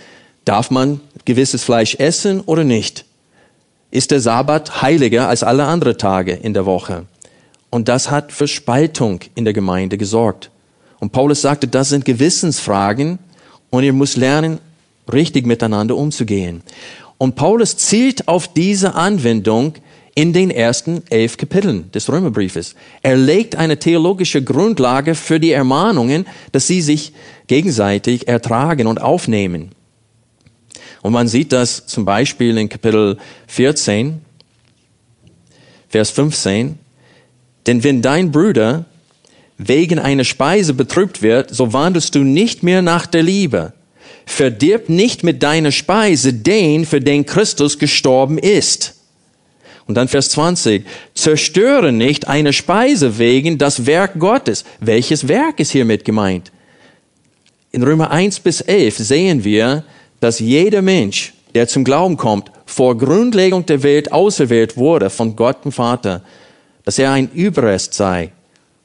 [0.43, 3.05] Darf man gewisses Fleisch essen oder nicht?
[3.91, 7.05] ist der Sabbat heiliger als alle anderen Tage in der Woche.
[7.69, 10.51] Und das hat für Spaltung in der Gemeinde gesorgt.
[10.99, 13.19] Und Paulus sagte, das sind Gewissensfragen
[13.69, 14.59] und ihr müsst lernen,
[15.11, 16.61] richtig miteinander umzugehen.
[17.19, 19.73] Und Paulus zielt auf diese Anwendung
[20.15, 22.75] in den ersten elf Kapiteln des Römerbriefes.
[23.03, 27.13] Er legt eine theologische Grundlage für die Ermahnungen, dass sie sich
[27.47, 29.69] gegenseitig ertragen und aufnehmen.
[31.01, 34.21] Und man sieht das zum Beispiel in Kapitel 14,
[35.89, 36.79] Vers 15.
[37.67, 38.85] Denn wenn dein Bruder
[39.57, 43.73] wegen einer Speise betrübt wird, so wandelst du nicht mehr nach der Liebe.
[44.29, 48.93] Verdirb nicht mit deiner Speise den, für den Christus gestorben ist.
[49.87, 50.85] Und dann Vers 20.
[51.15, 54.65] Zerstöre nicht eine Speise wegen das Werk Gottes.
[54.79, 56.51] Welches Werk ist hiermit gemeint?
[57.71, 59.83] In Römer 1 bis 11 sehen wir,
[60.19, 65.65] dass jeder Mensch, der zum Glauben kommt, vor Grundlegung der Welt auserwählt wurde von Gott
[65.65, 66.21] dem Vater,
[66.85, 68.31] dass er ein Überrest sei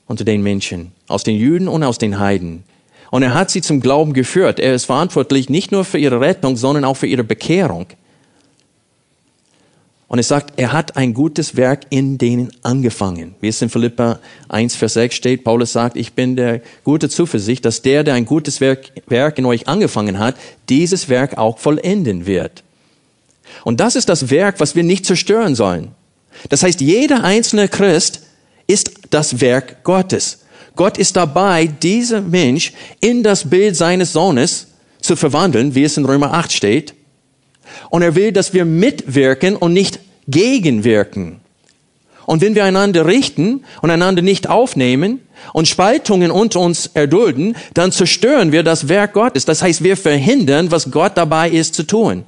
[0.06, 2.64] unter den Menschen, aus den Juden und aus den Heiden.
[3.14, 4.58] Und er hat sie zum Glauben geführt.
[4.58, 7.86] Er ist verantwortlich nicht nur für ihre Rettung, sondern auch für ihre Bekehrung.
[10.08, 13.36] Und es sagt, er hat ein gutes Werk in denen angefangen.
[13.40, 17.64] Wie es in Philippa 1, Vers 6 steht, Paulus sagt, ich bin der gute Zuversicht,
[17.64, 20.34] dass der, der ein gutes Werk, Werk in euch angefangen hat,
[20.68, 22.64] dieses Werk auch vollenden wird.
[23.62, 25.92] Und das ist das Werk, was wir nicht zerstören sollen.
[26.48, 28.22] Das heißt, jeder einzelne Christ
[28.66, 30.43] ist das Werk Gottes.
[30.76, 34.68] Gott ist dabei, dieser Mensch in das Bild seines Sohnes
[35.00, 36.94] zu verwandeln, wie es in Römer 8 steht.
[37.90, 41.40] Und er will, dass wir mitwirken und nicht gegenwirken.
[42.26, 45.20] Und wenn wir einander richten und einander nicht aufnehmen
[45.52, 49.44] und Spaltungen unter uns erdulden, dann zerstören wir das Werk Gottes.
[49.44, 52.24] Das heißt, wir verhindern, was Gott dabei ist zu tun.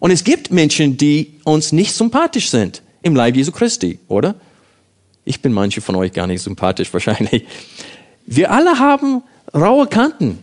[0.00, 4.34] Und es gibt Menschen, die uns nicht sympathisch sind im Leib Jesu Christi, oder?
[5.24, 7.46] Ich bin manche von euch gar nicht sympathisch wahrscheinlich.
[8.26, 9.22] Wir alle haben
[9.54, 10.42] raue Kanten.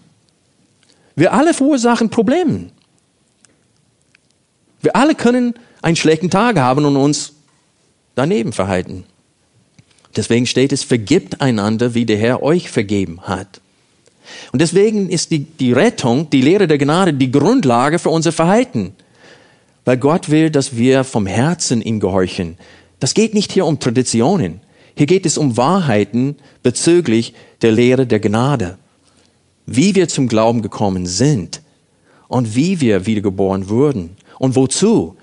[1.15, 2.69] Wir alle verursachen Probleme.
[4.81, 7.33] Wir alle können einen schlechten Tag haben und uns
[8.15, 9.05] daneben verhalten.
[10.15, 13.61] Deswegen steht es, vergibt einander, wie der Herr euch vergeben hat.
[14.51, 18.93] Und deswegen ist die, die Rettung, die Lehre der Gnade, die Grundlage für unser Verhalten.
[19.85, 22.57] Weil Gott will, dass wir vom Herzen ihm gehorchen.
[22.99, 24.61] Das geht nicht hier um Traditionen.
[24.95, 28.77] Hier geht es um Wahrheiten bezüglich der Lehre der Gnade.
[29.65, 31.61] Wie wir zum Glauben gekommen sind
[32.27, 35.15] und wie wir wiedergeboren wurden und wozu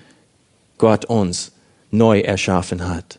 [0.78, 1.52] Gott uns
[1.90, 3.18] neu erschaffen hat.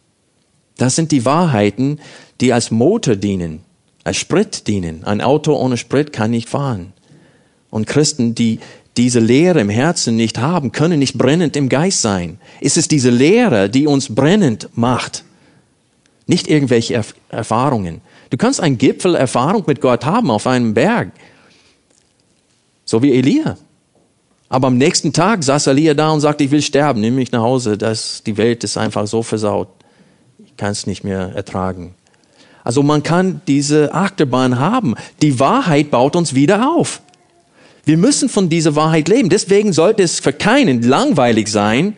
[0.78, 2.00] Das sind die Wahrheiten,
[2.40, 3.62] die als Motor dienen,
[4.04, 5.04] als Sprit dienen.
[5.04, 6.94] Ein Auto ohne Sprit kann nicht fahren.
[7.70, 8.60] Und Christen, die
[8.98, 12.40] diese Lehre im Herzen nicht haben, können nicht brennend im Geist sein.
[12.62, 15.24] Es ist diese Lehre, die uns brennend macht.
[16.30, 18.02] Nicht irgendwelche Erf Erfahrungen.
[18.30, 21.10] Du kannst ein Gipfelerfahrung mit Gott haben auf einem Berg.
[22.86, 23.58] So wie Elia.
[24.48, 27.42] Aber am nächsten Tag saß Elia da und sagte, ich will sterben, nimm mich nach
[27.42, 27.80] Hause.
[27.80, 29.70] Das, die Welt ist einfach so versaut.
[30.46, 31.96] Ich kann es nicht mehr ertragen.
[32.64, 34.94] Also man kann diese Achterbahn haben.
[35.24, 37.02] Die Wahrheit baut uns wieder auf.
[37.86, 39.30] Wir müssen von dieser Wahrheit leben.
[39.30, 41.98] Deswegen sollte es für keinen langweilig sein,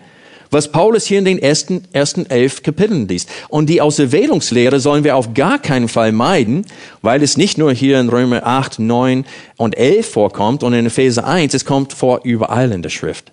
[0.52, 3.30] was Paulus hier in den ersten, ersten elf Kapiteln liest.
[3.48, 6.66] Und die Auserwählungslehre sollen wir auf gar keinen Fall meiden,
[7.02, 9.26] weil es nicht nur hier in Römer 8, 9
[9.58, 13.32] und 11 vorkommt und in Epheser 1, es kommt vor überall in der Schrift.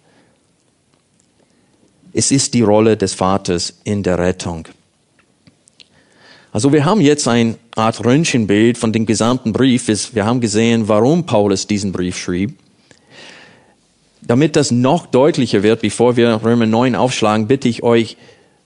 [2.12, 4.68] Es ist die Rolle des Vaters in der Rettung.
[6.52, 10.14] Also wir haben jetzt eine Art Röntgenbild von dem gesamten Brief.
[10.14, 12.58] Wir haben gesehen, warum Paulus diesen Brief schrieb.
[14.22, 18.16] Damit das noch deutlicher wird, bevor wir Römer 9 aufschlagen, bitte ich euch,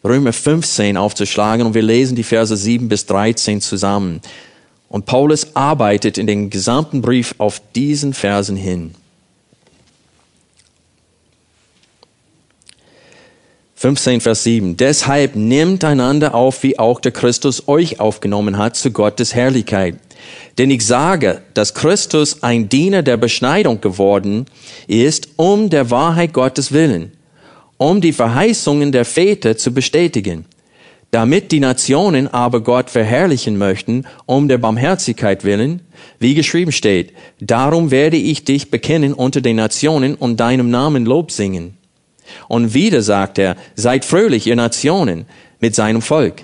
[0.05, 4.21] Römer 15 aufzuschlagen und wir lesen die Verse 7 bis 13 zusammen.
[4.89, 8.95] Und Paulus arbeitet in den gesamten Brief auf diesen Versen hin.
[13.83, 14.77] 15, Vers 7.
[14.77, 19.97] Deshalb nehmt einander auf, wie auch der Christus euch aufgenommen hat, zu Gottes Herrlichkeit.
[20.59, 24.47] Denn ich sage, dass Christus ein Diener der Beschneidung geworden
[24.87, 27.13] ist, um der Wahrheit Gottes willen,
[27.79, 30.45] um die Verheißungen der Väter zu bestätigen,
[31.11, 35.83] damit die Nationen aber Gott verherrlichen möchten, um der Barmherzigkeit willen,
[36.19, 41.31] wie geschrieben steht, darum werde ich dich bekennen unter den Nationen und deinem Namen Lob
[41.31, 41.77] singen.
[42.49, 45.27] Und wieder sagt er, seid fröhlich, ihr Nationen,
[45.61, 46.43] mit seinem Volk.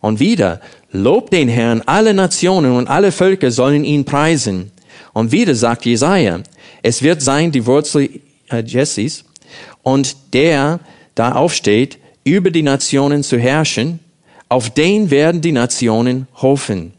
[0.00, 4.70] Und wieder, lobt den Herrn, alle Nationen und alle Völker sollen ihn preisen.
[5.12, 6.40] Und wieder sagt Jesaja,
[6.82, 8.08] es wird sein die Wurzel
[8.50, 9.24] äh, Jesses
[9.82, 10.80] und der
[11.14, 14.00] da aufsteht, über die Nationen zu herrschen,
[14.48, 16.92] auf den werden die Nationen hoffen.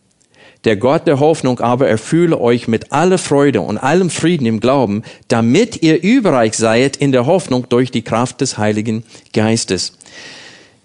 [0.65, 5.04] Der Gott der Hoffnung aber erfülle euch mit aller Freude und allem Frieden im Glauben,
[5.30, 9.93] damit ihr überreich seid in der Hoffnung durch die Kraft des Heiligen Geistes.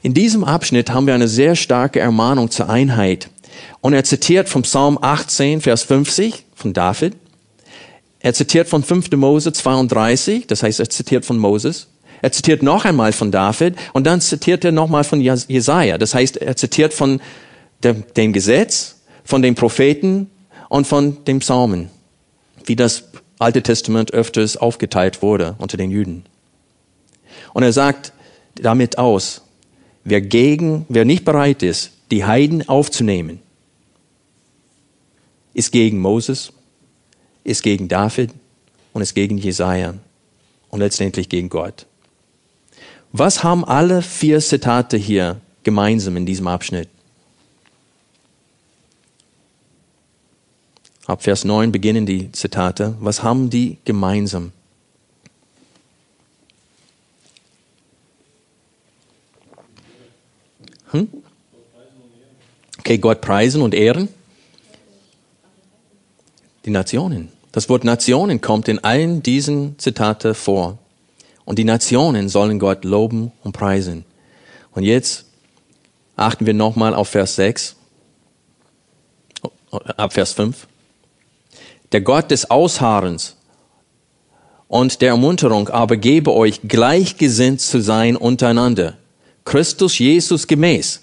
[0.05, 3.31] In diesem Abschnitt haben wir eine sehr starke Ermahnung zur Einheit.
[3.81, 7.17] Und er zitiert vom Psalm 18, Vers 50 von David.
[8.21, 9.13] Er zitiert von 5.
[9.13, 11.89] Mose 32, das heißt, er zitiert von Moses.
[12.21, 15.97] Er zitiert noch einmal von David und dann zitiert er nochmal von Jesaja.
[15.97, 17.23] Das heißt, er zitiert von
[17.83, 20.29] dem Gesetz, von den Propheten
[20.69, 21.89] und von den Psalmen,
[22.67, 23.05] wie das
[23.39, 26.27] Alte Testament öfters aufgeteilt wurde unter den Juden.
[27.55, 28.13] Und er sagt
[28.55, 29.41] damit aus,
[30.05, 33.41] wer gegen, wer nicht bereit ist, die Heiden aufzunehmen,
[35.55, 36.53] ist gegen Moses,
[37.43, 38.31] ist gegen David
[38.93, 39.95] und ist gegen Jesaja
[40.69, 41.87] und letztendlich gegen Gott.
[43.13, 46.89] Was haben alle vier Zitate hier gemeinsam in diesem Abschnitt?
[51.07, 52.97] Ab Vers 9 beginnen die Zitate.
[52.99, 54.53] Was haben die gemeinsam?
[60.95, 61.09] Hm?
[62.79, 64.09] Okay, Gott preisen und ehren.
[66.65, 67.31] Die Nationen.
[67.53, 70.79] Das Wort Nationen kommt in allen diesen Zitate vor.
[71.45, 74.05] Und die Nationen sollen Gott loben und preisen.
[74.73, 75.27] Und jetzt
[76.17, 77.77] achten wir nochmal auf Vers 6,
[79.97, 80.67] ab Vers 5
[81.95, 83.37] der Gott des Ausharrens
[84.67, 88.95] und der Ermunterung aber gebe euch gleichgesinnt zu sein untereinander,
[89.45, 91.01] Christus Jesus gemäß,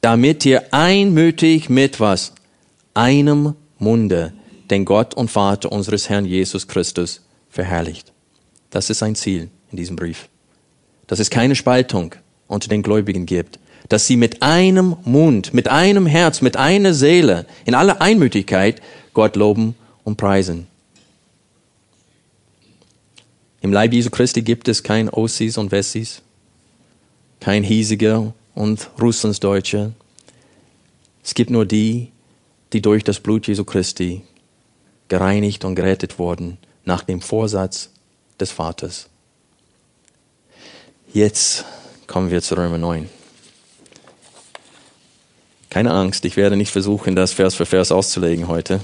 [0.00, 2.32] damit ihr einmütig mit was?
[2.94, 4.32] Einem Munde
[4.70, 8.12] den Gott und Vater unseres Herrn Jesus Christus verherrlicht.
[8.70, 10.28] Das ist ein Ziel in diesem Brief.
[11.06, 12.14] Dass es keine Spaltung
[12.46, 13.58] unter den Gläubigen gibt.
[13.88, 18.80] Dass sie mit einem Mund, mit einem Herz, mit einer Seele, in aller Einmütigkeit
[19.14, 20.68] Gott loben und preisen.
[23.60, 26.22] Im Leib Jesu Christi gibt es kein Ossis und Wessis,
[27.40, 29.92] kein Hiesiger und Russlandsdeutsche.
[31.24, 32.12] Es gibt nur die,
[32.72, 34.22] die durch das Blut Jesu Christi
[35.08, 37.90] gereinigt und gerettet wurden nach dem Vorsatz
[38.38, 39.08] des Vaters.
[41.12, 41.64] Jetzt
[42.06, 43.08] kommen wir zu Römer 9.
[45.70, 48.80] Keine Angst, ich werde nicht versuchen, das Vers für Vers auszulegen heute.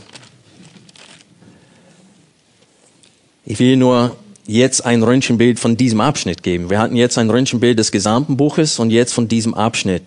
[3.45, 4.17] Ich will nur
[4.47, 6.71] jetzt ein Röntgenbild von diesem Abschnitt geben.
[6.71, 10.03] Wir hatten jetzt ein Röntgenbild des gesamten Buches und jetzt von diesem Abschnitt.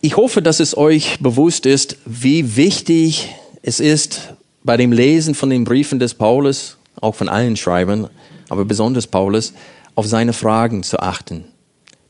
[0.00, 3.28] Ich hoffe, dass es euch bewusst ist, wie wichtig
[3.62, 8.08] es ist, bei dem Lesen von den Briefen des Paulus, auch von allen Schreibern,
[8.48, 9.52] aber besonders Paulus,
[9.94, 11.44] auf seine Fragen zu achten.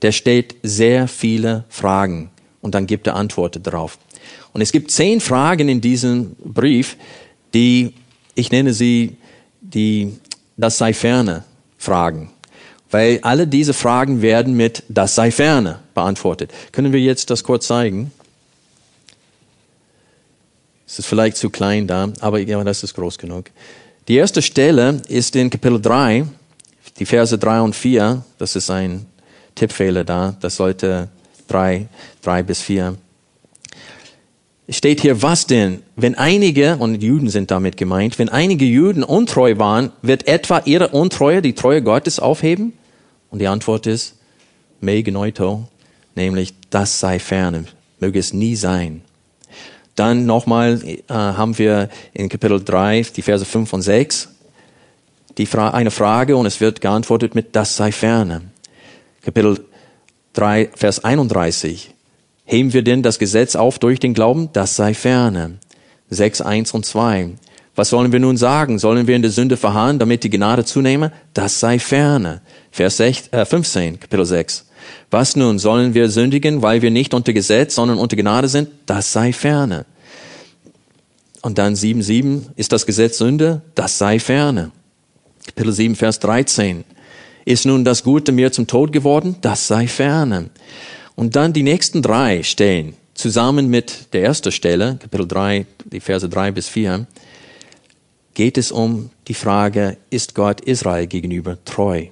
[0.03, 2.31] Der stellt sehr viele Fragen
[2.61, 3.99] und dann gibt er Antworten darauf.
[4.53, 6.97] Und es gibt zehn Fragen in diesem Brief,
[7.55, 7.95] die
[8.35, 9.17] ich nenne sie
[9.75, 10.19] die
[10.57, 11.45] Das sei ferne
[11.79, 12.31] Fragen.
[12.91, 16.51] Weil alle diese Fragen werden mit Das sei ferne beantwortet.
[16.73, 18.13] Können wir jetzt das kurz zeigen?
[20.87, 23.51] Es ist vielleicht zu klein da, aber ja, das ist groß genug.
[24.09, 26.27] Die erste Stelle ist in Kapitel 3,
[26.99, 28.25] die Verse 3 und 4.
[28.39, 29.07] Das ist ein
[29.55, 30.35] Tippfehler da.
[30.41, 31.09] Das sollte
[31.47, 31.87] 3,
[32.23, 32.97] 3 bis 4
[34.71, 35.83] steht hier, was denn?
[35.97, 40.89] Wenn einige, und Juden sind damit gemeint, wenn einige Juden untreu waren, wird etwa ihre
[40.89, 42.73] Untreue die Treue Gottes aufheben?
[43.31, 44.17] Und die Antwort ist,
[44.81, 45.69] me genoito,
[46.15, 47.65] nämlich, das sei ferne,
[47.99, 49.03] möge es nie sein.
[49.95, 54.29] Dann nochmal äh, haben wir in Kapitel 3 die Verse 5 und 6
[55.39, 58.43] die Fra eine Frage und es wird geantwortet mit, das sei ferne.
[59.23, 59.65] Kapitel
[60.33, 61.95] 3, Vers 31.
[62.51, 64.49] Heben wir denn das Gesetz auf durch den Glauben?
[64.53, 65.59] Das sei ferne.
[66.09, 67.31] 6, 1 und 2.
[67.77, 68.81] Was sollen wir nun sagen?
[68.81, 71.13] Sollen wir in der Sünde verharren, damit die Gnade zunehme?
[71.33, 72.41] Das sei ferne.
[72.73, 74.67] Vers 6, äh 15, Kapitel 6.
[75.13, 75.61] Was nun?
[75.61, 78.69] Sollen wir sündigen, weil wir nicht unter Gesetz, sondern unter Gnade sind?
[78.85, 79.87] Das sei ferne.
[81.43, 82.49] Und dann 7, 7.
[82.57, 83.63] Ist das Gesetz Sünde?
[83.77, 84.73] Das sei ferne.
[85.47, 86.83] Kapitel 7, Vers 13.
[87.45, 89.37] Ist nun das Gute mir zum Tod geworden?
[89.41, 90.51] Das sei ferne.
[91.21, 96.27] Und dann die nächsten drei Stellen, zusammen mit der ersten Stelle, Kapitel 3, die Verse
[96.27, 97.07] 3 bis 4,
[98.33, 102.07] geht es um die Frage, ist Gott Israel gegenüber treu?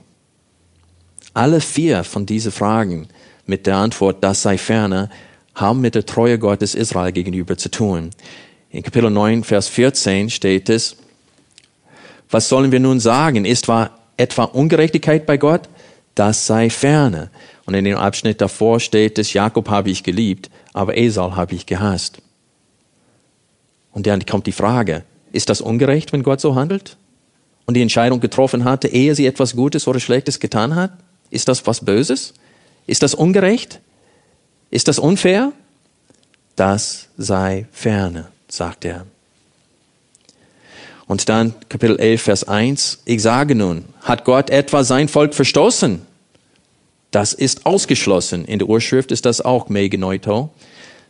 [1.32, 3.09] Alle vier von diesen Fragen
[3.46, 5.09] mit der Antwort, das sei ferner,
[5.54, 8.11] haben mit der Treue Gottes Israel gegenüber zu tun.
[8.68, 10.96] In Kapitel 9, Vers 14 steht es,
[12.28, 13.46] was sollen wir nun sagen?
[13.46, 13.68] Ist
[14.18, 15.62] etwa Ungerechtigkeit bei Gott?
[16.14, 17.30] Das sei ferne.
[17.68, 21.66] Und in dem Abschnitt davor steht es, Jakob habe ich geliebt, aber Esau habe ich
[21.66, 22.16] gehasst.
[23.92, 26.96] Und dann kommt die Frage, ist das ungerecht, wenn Gott so handelt?
[27.66, 30.92] Und die Entscheidung getroffen hatte, ehe sie etwas Gutes oder Schlechtes getan hat?
[31.28, 32.32] Ist das was Böses?
[32.86, 33.80] Ist das ungerecht?
[34.70, 35.52] Ist das unfair?
[36.56, 39.04] Das sei ferne, sagt er.
[41.06, 43.00] Und dann Kapitel 11, Vers 1.
[43.04, 46.08] Ich sage nun, hat Gott etwa sein Volk verstoßen?
[47.11, 48.44] Das ist ausgeschlossen.
[48.44, 50.50] In der Urschrift ist das auch Megenoito.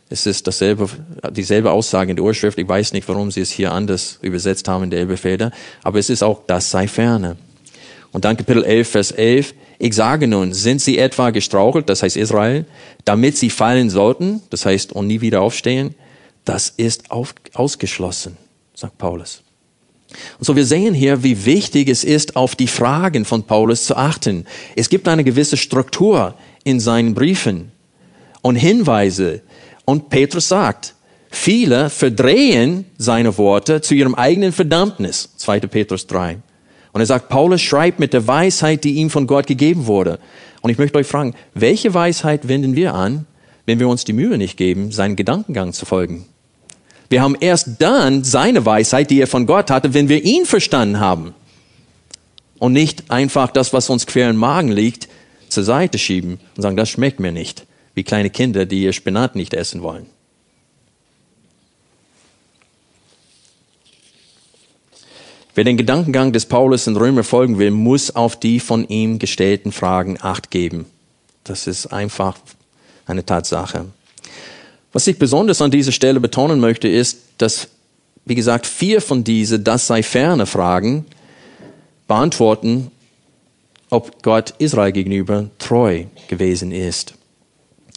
[0.09, 0.89] Es ist dasselbe,
[1.31, 2.57] dieselbe Aussage in der Urschrift.
[2.57, 5.51] Ich weiß nicht, warum sie es hier anders übersetzt haben in der Elbefeder.
[5.83, 7.37] Aber es ist auch, das sei ferne.
[8.11, 9.53] Und dann Kapitel 11, Vers 11.
[9.77, 12.65] Ich sage nun, sind sie etwa gestrauchelt, das heißt Israel,
[13.05, 15.95] damit sie fallen sollten, das heißt und nie wieder aufstehen?
[16.43, 18.37] Das ist auf, ausgeschlossen,
[18.73, 19.43] sagt Paulus.
[20.39, 23.95] Und so wir sehen hier, wie wichtig es ist, auf die Fragen von Paulus zu
[23.95, 24.45] achten.
[24.75, 27.71] Es gibt eine gewisse Struktur in seinen Briefen
[28.41, 29.41] und Hinweise.
[29.85, 30.95] Und Petrus sagt,
[31.29, 35.29] viele verdrehen seine Worte zu ihrem eigenen Verdammnis.
[35.37, 35.61] 2.
[35.61, 36.39] Petrus 3.
[36.91, 40.19] Und er sagt, Paulus schreibt mit der Weisheit, die ihm von Gott gegeben wurde.
[40.61, 43.25] Und ich möchte euch fragen, welche Weisheit wenden wir an,
[43.65, 46.25] wenn wir uns die Mühe nicht geben, seinen Gedankengang zu folgen?
[47.09, 50.99] Wir haben erst dann seine Weisheit, die er von Gott hatte, wenn wir ihn verstanden
[50.99, 51.33] haben.
[52.59, 55.07] Und nicht einfach das, was uns quer im Magen liegt,
[55.47, 57.65] zur Seite schieben und sagen, das schmeckt mir nicht.
[57.95, 60.05] Wie kleine Kinder, die ihr Spinat nicht essen wollen.
[65.55, 69.71] Wer den Gedankengang des Paulus in Römer folgen will, muss auf die von ihm gestellten
[69.71, 70.85] Fragen Acht geben.
[71.43, 72.37] Das ist einfach
[73.07, 73.85] eine Tatsache.
[74.91, 77.69] Was ich besonders an dieser Stelle betonen möchte, ist, dass,
[78.25, 81.05] wie gesagt, vier von diesen Das sei ferne Fragen
[82.07, 82.91] beantworten,
[83.89, 87.13] ob Gott Israel gegenüber treu gewesen ist.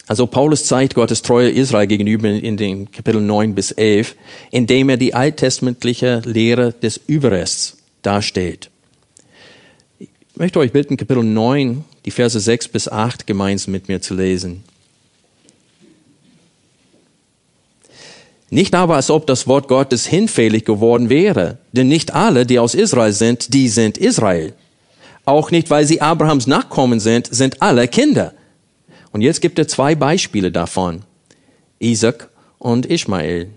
[0.06, 4.16] Also Paulus zeigt Gottes Treue Israel gegenüber in den Kapitel 9 bis 11,
[4.50, 8.70] indem er die alttestamentliche Lehre des Überrests darstellt.
[9.98, 14.14] Ich möchte euch bitten, Kapitel 9, die Verse 6 bis 8 gemeinsam mit mir zu
[14.14, 14.64] lesen.
[18.52, 21.56] Nicht aber, als ob das Wort Gottes hinfällig geworden wäre.
[21.72, 24.52] Denn nicht alle, die aus Israel sind, die sind Israel.
[25.24, 28.34] Auch nicht, weil sie Abrahams Nachkommen sind, sind alle Kinder.
[29.10, 31.00] Und jetzt gibt er zwei Beispiele davon.
[31.78, 32.28] Isaac
[32.58, 33.48] und Ishmael.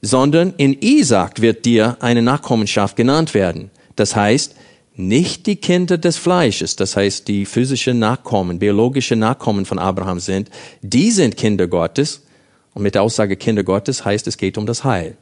[0.00, 3.70] Sondern in Isaac wird dir eine Nachkommenschaft genannt werden.
[3.96, 4.54] Das heißt,
[4.96, 10.48] nicht die Kinder des Fleisches, das heißt die physischen Nachkommen, biologische Nachkommen von Abraham sind,
[10.80, 12.22] die sind Kinder Gottes,
[12.74, 15.16] und mit der Aussage Kinder Gottes heißt, es geht um das Heil.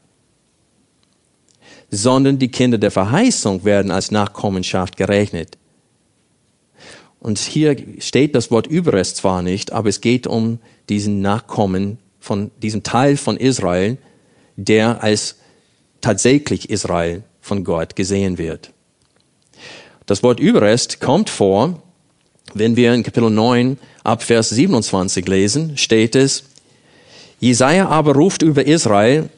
[1.91, 5.57] Sondern die Kinder der Verheißung werden als Nachkommenschaft gerechnet.
[7.21, 12.51] Und hier steht das Wort Überrest zwar nicht, aber es geht um diesen Nachkommen von
[12.63, 13.99] diesem Teil von Israel,
[14.57, 15.37] der als
[16.01, 18.73] tatsächlich Israel von Gott gesehen wird.
[20.07, 21.83] Das Wort Überrest kommt vor,
[22.55, 26.45] wenn wir in Kapitel 9 ab Vers 27 lesen, steht es,
[27.41, 29.29] Jesaja aber ruft über Israel,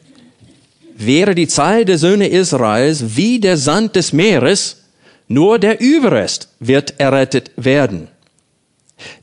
[0.97, 4.85] wäre die Zahl der Söhne Israels wie der Sand des Meeres,
[5.29, 8.09] nur der Überrest wird errettet werden.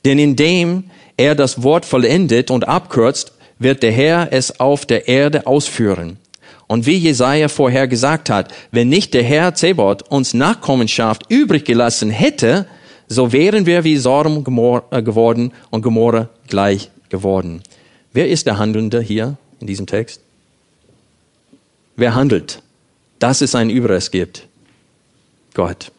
[0.06, 0.86] Denn indem
[1.18, 6.18] er das Wort vollendet und abkürzt, wird der Herr es auf der Erde ausführen.
[6.68, 12.10] Und wie Jesaja vorher gesagt hat, wenn nicht der Herr Zebot uns Nachkommenschaft übrig gelassen
[12.10, 12.68] hätte,
[13.08, 14.44] so wären wir wie Sodom
[14.92, 17.62] äh, geworden und Gomorra gleich geworden.
[18.14, 20.22] Wer ist der Handelnde hier in diesem Text?
[21.96, 22.62] Wer handelt,
[23.20, 24.48] dass es einen Überrest gibt?
[25.54, 25.92] Gott.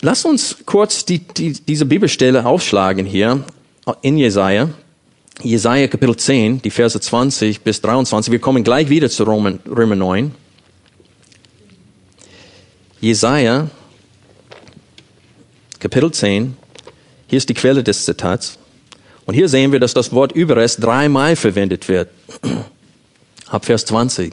[0.00, 3.44] Lass uns kurz die, die, diese Bibelstelle aufschlagen hier
[4.02, 4.70] in Jesaja.
[5.42, 8.30] Jesaja Kapitel 10, die Verse 20 bis 23.
[8.30, 10.32] Wir kommen gleich wieder zu Römer, Römer 9.
[13.00, 13.68] Jesaja
[15.80, 16.56] Kapitel 10.
[17.28, 18.58] Hier ist die Quelle des Zitats.
[19.28, 22.08] Und hier sehen wir, dass das Wort Überrest dreimal verwendet wird.
[23.50, 24.32] Ab Vers 20.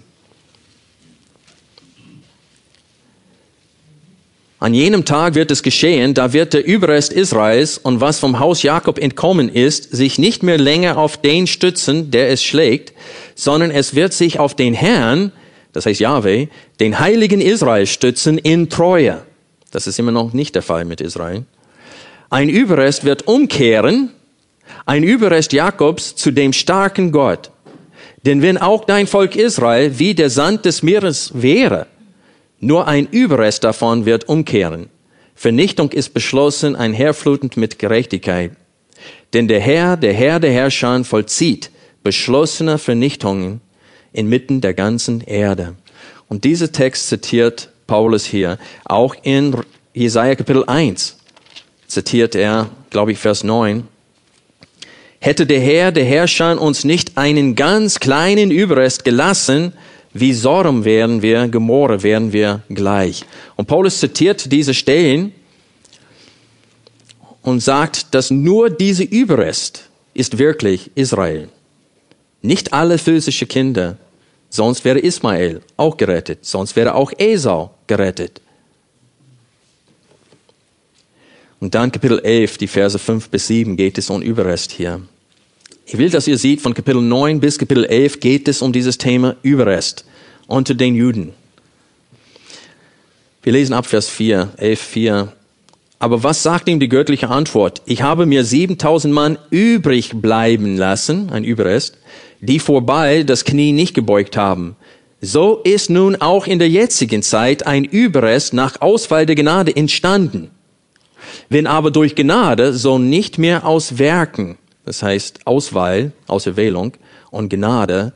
[4.59, 8.63] An jenem Tag wird es geschehen, da wird der Überrest Israels und was vom Haus
[8.63, 12.93] Jakob entkommen ist, sich nicht mehr länger auf den stützen, der es schlägt,
[13.35, 15.33] sondern es wird sich auf den Herrn,
[15.73, 16.47] das heißt Yahweh,
[16.79, 19.23] den heiligen Israel stützen in Treue.
[19.71, 21.43] Das ist immer noch nicht der Fall mit Israel.
[22.29, 24.14] Ein Überrest wird umkehren,
[24.86, 27.51] ein Überrest Jakobs zu dem starken Gott.
[28.26, 31.88] Denn wenn auch dein Volk Israel wie der Sand des Meeres wäre,
[32.59, 34.89] nur ein Überrest davon wird umkehren.
[35.36, 38.53] Vernichtung ist beschlossen, einherflutend mit Gerechtigkeit.
[39.34, 41.70] Denn der Herr, der Herr der Herrscher, vollzieht
[42.03, 43.61] beschlossene Vernichtungen
[44.13, 45.76] inmitten der ganzen Erde.
[46.30, 48.57] Und dieser Text zitiert Paulus hier.
[48.86, 49.55] Auch in
[49.93, 51.18] Jesaja Kapitel 1
[51.88, 53.88] zitiert er, glaube ich, Vers 9.
[55.26, 59.73] Hätte der Herr, der Herrscher, uns nicht einen ganz kleinen Überrest gelassen,
[60.13, 63.26] wie Sodom wären wir, Gomorra wären wir gleich.
[63.55, 65.32] Und Paulus zitiert diese Stellen
[67.41, 71.49] und sagt, dass nur diese Überrest ist wirklich Israel.
[72.43, 73.97] Nicht alle physische Kinder,
[74.51, 78.41] sonst wäre Ismael auch gerettet, sonst wäre auch Esau gerettet.
[81.59, 85.01] Und dann Kapitel 11, die Verse 5 bis 7 geht es um Überrest hier.
[85.88, 88.97] Ich will, dass ihr seht, von Kapitel 9 bis Kapitel 11 geht es um dieses
[88.97, 90.03] Thema Überrest
[90.47, 91.33] unter den Juden.
[93.43, 95.33] Wir lesen ab Vers 4, 11, 4.
[95.99, 97.83] Aber was sagt ihm die göttliche Antwort?
[97.86, 101.99] Ich habe mir 7000 Mann übrig bleiben lassen, ein Überrest,
[102.41, 104.75] die vorbei das Knie nicht gebeugt haben.
[105.21, 110.49] So ist nun auch in der jetzigen Zeit ein Überrest nach Ausfall der Gnade entstanden.
[111.47, 116.93] Wenn aber durch Gnade, so nicht mehr aus Werken das heißt Auswahl, Auserwählung
[117.31, 118.13] und Gnade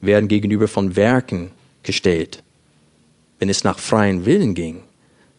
[0.00, 1.50] werden gegenüber von Werken
[1.82, 2.42] gestellt.
[3.38, 4.84] Wenn es nach freien Willen ging,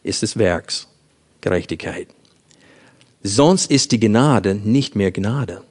[0.03, 2.09] ist es Werksgerechtigkeit.
[3.23, 5.63] Sonst ist die Gnade nicht mehr Gnade.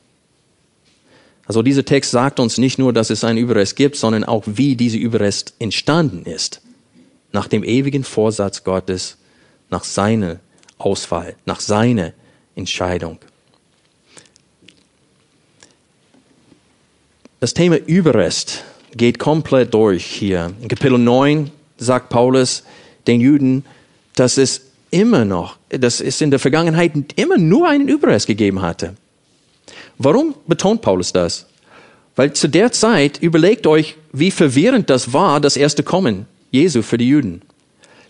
[1.44, 4.76] Also dieser Text sagt uns nicht nur, dass es einen Überrest gibt, sondern auch, wie
[4.76, 6.62] dieser Überrest entstanden ist.
[7.32, 9.18] Nach dem ewigen Vorsatz Gottes,
[9.68, 10.40] nach seiner
[10.78, 12.12] Auswahl, nach seiner
[12.54, 13.18] Entscheidung.
[17.42, 18.62] Das Thema Überrest
[18.94, 20.52] geht komplett durch hier.
[20.62, 22.62] In Kapitel 9 sagt Paulus
[23.08, 23.64] den Juden,
[24.14, 24.60] dass es
[24.92, 28.94] immer noch, dass es in der Vergangenheit immer nur einen Überrest gegeben hatte.
[29.98, 31.46] Warum betont Paulus das?
[32.14, 36.96] Weil zu der Zeit, überlegt euch, wie verwirrend das war, das erste Kommen Jesu für
[36.96, 37.42] die Juden.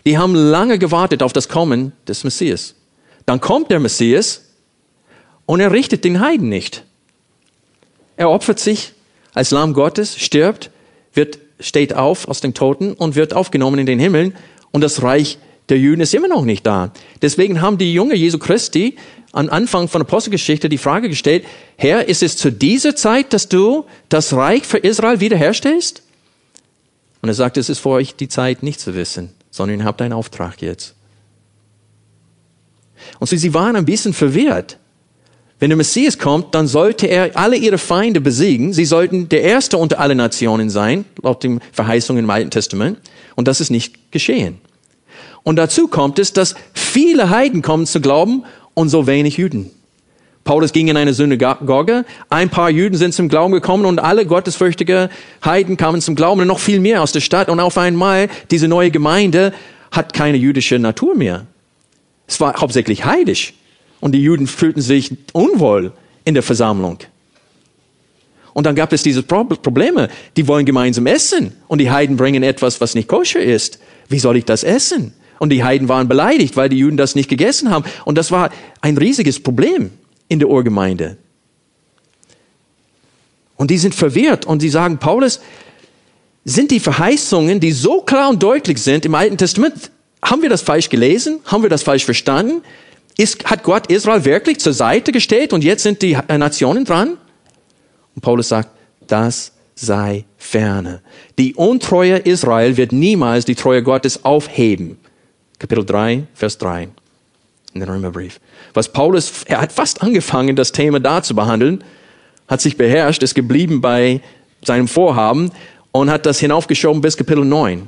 [0.05, 2.75] Die haben lange gewartet auf das Kommen des Messias.
[3.25, 4.43] Dann kommt der Messias
[5.47, 6.83] und er richtet den Heiden nicht.
[8.15, 8.93] Er opfert sich
[9.33, 10.69] als Lamm Gottes, stirbt,
[11.13, 14.35] wird, steht auf aus den Toten und wird aufgenommen in den Himmeln
[14.71, 15.37] und das Reich
[15.69, 16.91] der Juden ist immer noch nicht da.
[17.21, 18.97] Deswegen haben die Jünger Jesu Christi
[19.31, 21.45] am Anfang von der Apostelgeschichte die Frage gestellt,
[21.77, 26.03] Herr, ist es zu dieser Zeit, dass du das Reich für Israel wiederherstellst?
[27.21, 30.01] Und er sagt, es ist für euch die Zeit, nicht zu wissen, sondern ihr habt
[30.01, 30.93] einen Auftrag jetzt.
[33.19, 34.77] Und so, sie waren ein bisschen verwirrt.
[35.63, 38.73] Wenn der Messias kommt, dann sollte er alle ihre Feinde besiegen.
[38.73, 42.97] Sie sollten der Erste unter allen Nationen sein, laut den Verheißungen im Alten Testament.
[43.35, 44.57] Und das ist nicht geschehen.
[45.43, 48.43] Und dazu kommt es, dass viele Heiden kommen zu glauben
[48.73, 49.71] und so wenig Juden.
[50.43, 55.09] Paulus ging in eine Synagoge, ein paar Juden sind zum Glauben gekommen und alle gottesfürchtige
[55.45, 57.47] Heiden kamen zum Glauben und noch viel mehr aus der Stadt.
[57.47, 59.53] Und auf einmal, diese neue Gemeinde
[59.93, 61.45] hat keine jüdische Natur mehr.
[62.27, 63.53] Es war hauptsächlich heidisch
[64.03, 65.93] und die Juden fühlten sich unwohl
[66.25, 66.97] in der Versammlung.
[68.53, 70.09] Und dann gab es diese Pro Probleme.
[70.35, 73.79] Die wollen gemeinsam essen und die Heiden bringen etwas, was nicht koscher ist.
[74.09, 75.13] Wie soll ich das essen?
[75.39, 77.85] Und die Heiden waren beleidigt, weil die Juden das nicht gegessen haben.
[78.03, 78.49] Und das war
[78.81, 79.91] ein riesiges Problem
[80.27, 81.15] in der Urgemeinde.
[83.55, 85.39] Und die sind verwirrt und sie sagen, Paulus,
[86.43, 89.91] sind die Verheißungen, die so klar und deutlich sind im Alten Testament,
[90.21, 91.39] haben wir das falsch gelesen?
[91.45, 92.63] Haben wir das falsch verstanden?
[93.17, 97.17] Ist, hat Gott Israel wirklich zur Seite gestellt und jetzt sind die Nationen dran?
[98.15, 98.69] Und Paulus sagt,
[99.07, 101.01] das sei ferne.
[101.37, 104.97] Die Untreue Israel wird niemals die Treue Gottes aufheben.
[105.59, 106.89] Kapitel 3, Vers 3
[107.73, 108.39] in den Römerbrief.
[108.73, 111.83] Was Paulus, er hat fast angefangen, das Thema da zu behandeln,
[112.47, 114.21] hat sich beherrscht, ist geblieben bei
[114.63, 115.51] seinem Vorhaben
[115.91, 117.87] und hat das hinaufgeschoben bis Kapitel 9.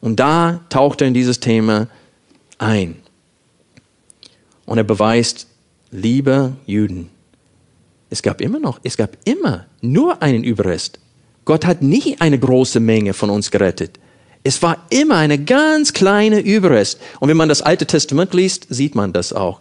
[0.00, 1.88] Und da taucht er in dieses Thema
[2.58, 2.96] ein.
[4.66, 5.46] Und er beweist,
[5.90, 7.10] liebe Juden,
[8.10, 10.98] es gab immer noch, es gab immer nur einen Überrest.
[11.44, 13.98] Gott hat nie eine große Menge von uns gerettet.
[14.42, 17.00] Es war immer eine ganz kleine Überrest.
[17.20, 19.60] Und wenn man das Alte Testament liest, sieht man das auch.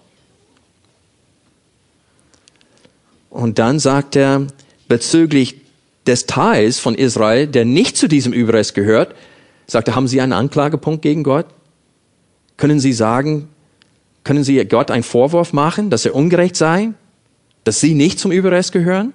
[3.29, 4.45] Und dann sagt er
[4.87, 5.55] bezüglich
[6.05, 9.15] des Teils von Israel, der nicht zu diesem Überrest gehört,
[9.67, 11.47] sagt er, haben Sie einen Anklagepunkt gegen Gott?
[12.57, 13.49] Können Sie sagen,
[14.23, 16.93] können Sie Gott einen Vorwurf machen, dass er ungerecht sei?
[17.63, 19.13] dass sie nicht zum Überrest gehören?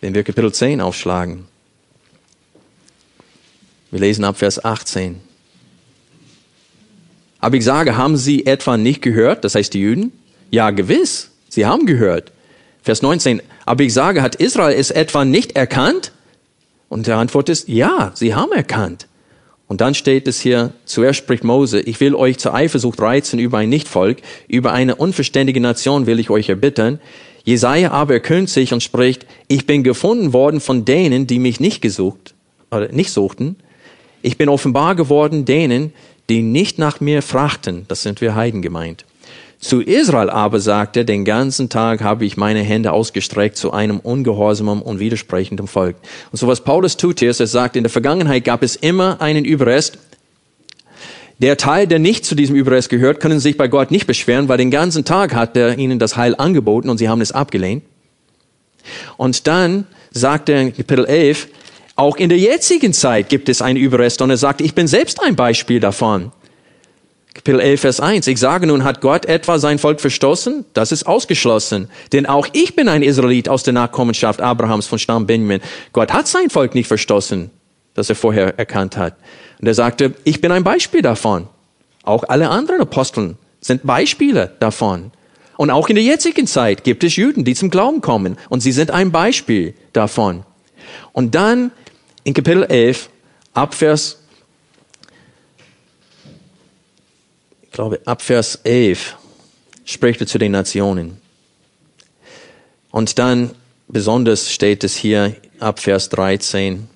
[0.00, 1.46] Wenn wir Kapitel 10 aufschlagen,
[3.90, 5.20] wir lesen ab Vers 18.
[7.40, 10.12] Aber ich sage, haben sie etwa nicht gehört, das heißt die Juden?
[10.50, 12.32] Ja, gewiss, sie haben gehört.
[12.82, 16.12] Vers 19, aber ich sage, hat Israel es etwa nicht erkannt?
[16.88, 19.06] Und der Antwort ist, ja, sie haben erkannt.
[19.72, 23.56] Und dann steht es hier, zuerst spricht Mose, ich will euch zur Eifersucht reizen über
[23.56, 27.00] ein Nichtvolk, über eine unverständige Nation will ich euch erbittern.
[27.44, 31.80] Jesaja aber erkühnt sich und spricht, ich bin gefunden worden von denen, die mich nicht
[31.80, 32.34] gesucht,
[32.70, 33.56] oder nicht suchten.
[34.20, 35.94] Ich bin offenbar geworden denen,
[36.28, 37.86] die nicht nach mir frachten.
[37.88, 39.06] Das sind wir Heiden gemeint.
[39.62, 44.00] Zu Israel aber sagt er, den ganzen Tag habe ich meine Hände ausgestreckt zu einem
[44.00, 45.94] ungehorsamen und widersprechenden Volk.
[46.32, 49.20] Und so was Paulus tut hier ist, er sagt, in der Vergangenheit gab es immer
[49.20, 49.98] einen Überrest.
[51.38, 54.58] Der Teil, der nicht zu diesem Überrest gehört, können sich bei Gott nicht beschweren, weil
[54.58, 57.84] den ganzen Tag hat er ihnen das Heil angeboten und sie haben es abgelehnt.
[59.16, 61.46] Und dann sagt er in Kapitel 11,
[61.94, 65.22] auch in der jetzigen Zeit gibt es einen Überrest und er sagt, ich bin selbst
[65.22, 66.32] ein Beispiel davon.
[67.34, 68.26] Kapitel 11, Vers 1.
[68.26, 70.66] Ich sage nun, hat Gott etwa sein Volk verstoßen?
[70.74, 71.88] Das ist ausgeschlossen.
[72.12, 75.60] Denn auch ich bin ein Israelit aus der Nachkommenschaft Abrahams von Stamm Benjamin.
[75.92, 77.50] Gott hat sein Volk nicht verstoßen,
[77.94, 79.16] das er vorher erkannt hat.
[79.60, 81.48] Und er sagte, ich bin ein Beispiel davon.
[82.02, 85.10] Auch alle anderen Aposteln sind Beispiele davon.
[85.56, 88.36] Und auch in der jetzigen Zeit gibt es Juden, die zum Glauben kommen.
[88.50, 90.44] Und sie sind ein Beispiel davon.
[91.12, 91.70] Und dann
[92.24, 93.08] in Kapitel 11,
[93.54, 94.21] ab Vers
[97.72, 99.16] ich glaube, ab Vers 11
[99.86, 101.16] spricht er zu den Nationen.
[102.90, 103.52] Und dann
[103.88, 106.86] besonders steht es hier ab Vers 13,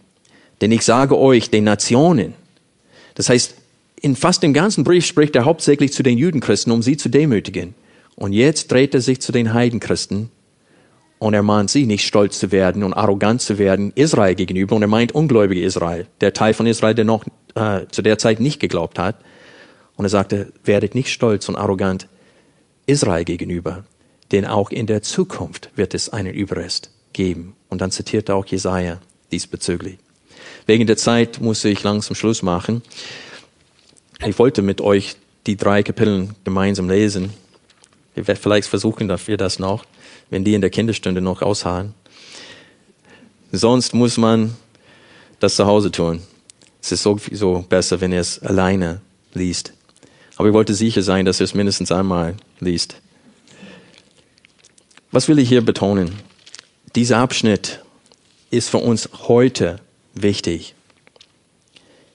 [0.61, 2.35] denn ich sage euch, den Nationen.
[3.15, 3.55] Das heißt,
[4.03, 7.75] in fast dem ganzen Brief spricht er hauptsächlich zu den Judenchristen, um sie zu demütigen.
[8.15, 10.29] Und jetzt dreht er sich zu den Heidenchristen
[11.19, 14.77] und er mahnt sie, nicht stolz zu werden und arrogant zu werden Israel gegenüber.
[14.77, 17.25] Und er meint ungläubige Israel, der Teil von Israel, der noch
[17.55, 19.17] äh, zu der Zeit nicht geglaubt hat.
[19.97, 22.09] Und er sagte, werdet nicht stolz und arrogant
[22.87, 23.85] Israel gegenüber,
[24.31, 27.55] denn auch in der Zukunft wird es einen Überrest geben.
[27.69, 29.01] Und dann zitiert er auch Jesaja
[29.33, 29.99] diesbezüglich.
[30.67, 32.83] Wegen der Zeit muss ich langsam Schluss machen.
[34.25, 35.17] Ich wollte mit euch
[35.47, 37.33] die drei Kapitel gemeinsam lesen.
[38.15, 39.85] Ich werde vielleicht versuchen, dass wir das noch,
[40.31, 41.95] wenn die in der Kinderstunde noch ausharren.
[43.53, 44.57] Sonst muss man
[45.39, 46.23] das zu Hause tun.
[46.83, 49.01] Es ist sowieso besser, wenn ihr es alleine
[49.35, 49.73] liest.
[50.37, 52.97] Aber ich wollte sicher sein, dass er es mindestens einmal liest.
[55.11, 56.13] Was will ich hier betonen?
[56.95, 57.83] Dieser Abschnitt
[58.51, 59.81] ist für uns heute
[60.15, 60.75] wichtig.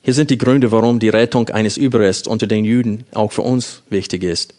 [0.03, 3.83] Hier sind die Gründe, warum die Rettung eines Überrests unter den Juden auch für uns
[3.89, 4.55] wichtig ist.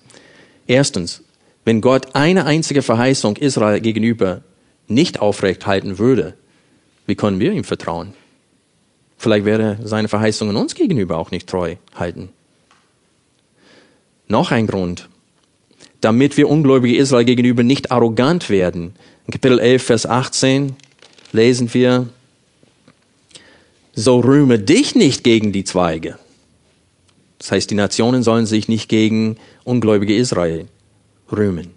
[0.67, 1.23] Erstens,
[1.65, 4.43] wenn Gott eine einzige Verheißung Israel gegenüber
[4.89, 6.35] nicht aufrecht halten würde,
[7.07, 8.15] wie können wir ihm vertrauen?
[9.19, 12.31] Vielleicht wäre seine Verheißungen uns gegenüber auch nicht treu halten.
[14.33, 15.11] Noch ein Grund,
[16.01, 18.95] damit wir ungläubige Israel gegenüber nicht arrogant werden.
[19.27, 20.75] In Kapitel 11, Vers 18
[21.33, 22.09] lesen wir,
[23.93, 26.19] so rühme dich nicht gegen die Zweige.
[27.37, 30.65] Das heißt, die Nationen sollen sich nicht gegen ungläubige Israel
[31.31, 31.73] rühmen.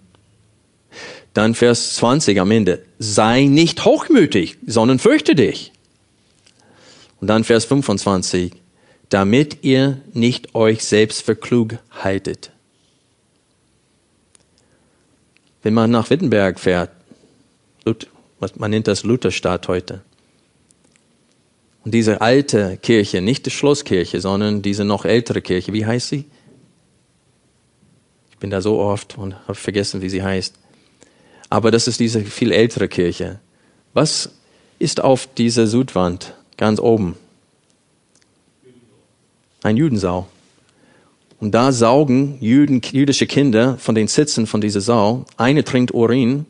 [1.34, 2.82] Dann Vers 20 am Ende.
[2.98, 5.72] Sei nicht hochmütig, sondern fürchte dich.
[7.20, 8.52] Und dann Vers 25.
[9.08, 12.50] Damit ihr nicht euch selbst für klug haltet.
[15.62, 16.90] Wenn man nach Wittenberg fährt,
[18.56, 20.02] man nennt das Lutherstadt heute.
[21.84, 26.24] Und diese alte Kirche, nicht die Schlosskirche, sondern diese noch ältere Kirche, wie heißt sie?
[28.32, 30.56] Ich bin da so oft und habe vergessen, wie sie heißt.
[31.48, 33.38] Aber das ist diese viel ältere Kirche.
[33.94, 34.30] Was
[34.78, 37.16] ist auf dieser Südwand ganz oben?
[39.66, 40.28] Ein Judensau.
[41.40, 45.24] Und da saugen Jüden, jüdische Kinder von den Sitzen von dieser Sau.
[45.38, 46.46] Eine trinkt Urin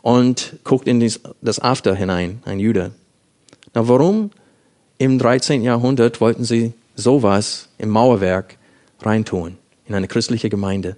[0.00, 1.06] und guckt in
[1.42, 2.92] das After hinein, ein Jude.
[3.74, 4.30] Na, warum
[4.96, 5.62] im 13.
[5.62, 8.56] Jahrhundert wollten sie sowas im Mauerwerk
[9.02, 10.96] reintun, in eine christliche Gemeinde?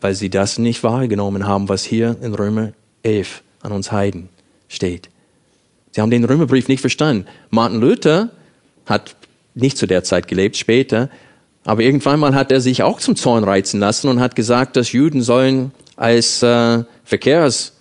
[0.00, 2.72] Weil sie das nicht wahrgenommen haben, was hier in Römer
[3.04, 4.30] 11 an uns Heiden
[4.66, 5.11] steht.
[5.92, 7.26] Sie haben den Römerbrief nicht verstanden.
[7.50, 8.30] Martin Luther
[8.86, 9.14] hat
[9.54, 11.10] nicht zu der Zeit gelebt, später,
[11.64, 14.92] aber irgendwann mal hat er sich auch zum Zorn reizen lassen und hat gesagt, dass
[14.92, 17.74] Juden sollen als äh, Verkehrs,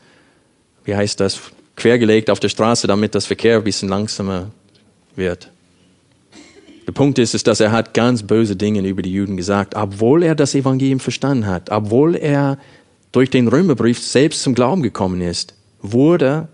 [0.83, 1.39] wie heißt das,
[1.75, 4.51] quergelegt auf der Straße, damit das Verkehr ein bisschen langsamer
[5.15, 5.49] wird.
[6.85, 10.23] Der Punkt ist, ist, dass er hat ganz böse Dinge über die Juden gesagt, obwohl
[10.23, 12.57] er das Evangelium verstanden hat, obwohl er
[13.11, 16.49] durch den Römerbrief selbst zum Glauben gekommen ist, wurde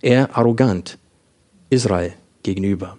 [0.00, 0.98] er arrogant
[1.70, 2.98] Israel gegenüber.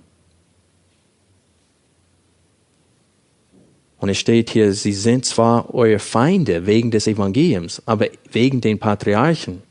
[4.00, 8.80] Und es steht hier, sie sind zwar eure Feinde wegen des Evangeliums, aber wegen den
[8.80, 9.62] Patriarchen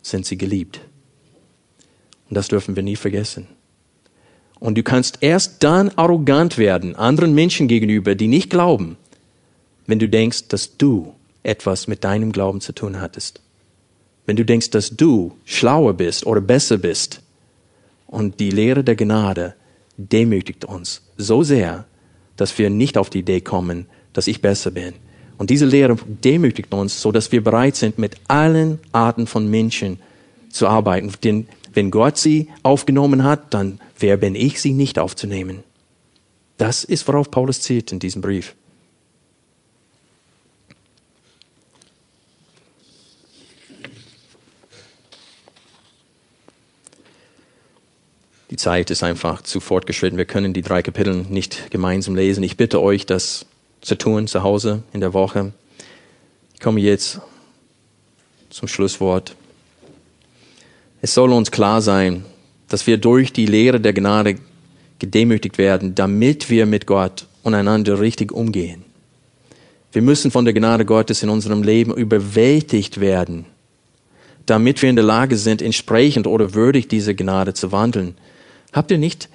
[0.00, 0.80] sind sie geliebt.
[2.28, 3.46] Und das dürfen wir nie vergessen.
[4.58, 8.96] Und du kannst erst dann arrogant werden anderen Menschen gegenüber, die nicht glauben,
[9.86, 13.40] wenn du denkst, dass du etwas mit deinem Glauben zu tun hattest.
[14.28, 17.22] Wenn du denkst, dass du schlauer bist oder besser bist.
[18.06, 19.54] Und die Lehre der Gnade
[19.96, 21.86] demütigt uns so sehr,
[22.36, 24.92] dass wir nicht auf die Idee kommen, dass ich besser bin.
[25.38, 29.98] Und diese Lehre demütigt uns, so dass wir bereit sind, mit allen Arten von Menschen
[30.50, 31.10] zu arbeiten.
[31.24, 35.60] Denn wenn Gott sie aufgenommen hat, dann wer bin ich, sie nicht aufzunehmen?
[36.58, 38.54] Das ist, worauf Paulus zielt in diesem Brief.
[48.50, 50.16] Die Zeit ist einfach zu fortgeschritten.
[50.16, 52.42] Wir können die drei Kapitel nicht gemeinsam lesen.
[52.42, 53.46] Ich bitte euch, das
[53.80, 55.52] zu tun zu Hause in der Woche.
[56.54, 57.20] Ich komme jetzt
[58.50, 59.36] zum Schlusswort.
[61.02, 62.24] Es soll uns klar sein,
[62.68, 64.36] dass wir durch die Lehre der Gnade
[64.98, 68.84] gedemütigt werden, damit wir mit Gott und einander richtig umgehen.
[69.92, 73.46] Wir müssen von der Gnade Gottes in unserem Leben überwältigt werden,
[74.44, 78.16] damit wir in der Lage sind, entsprechend oder würdig diese Gnade zu wandeln.
[78.72, 79.28] Habt ihr nicht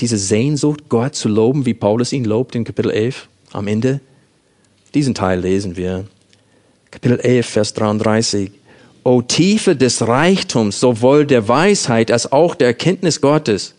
[0.00, 4.00] diese Sehnsucht, Gott zu loben, wie Paulus ihn lobt in Kapitel 11 am Ende?
[4.94, 6.06] Diesen Teil lesen wir.
[6.90, 8.50] Kapitel 11, Vers 33.
[9.04, 13.74] O Tiefe des Reichtums, sowohl der Weisheit als auch der Erkenntnis Gottes.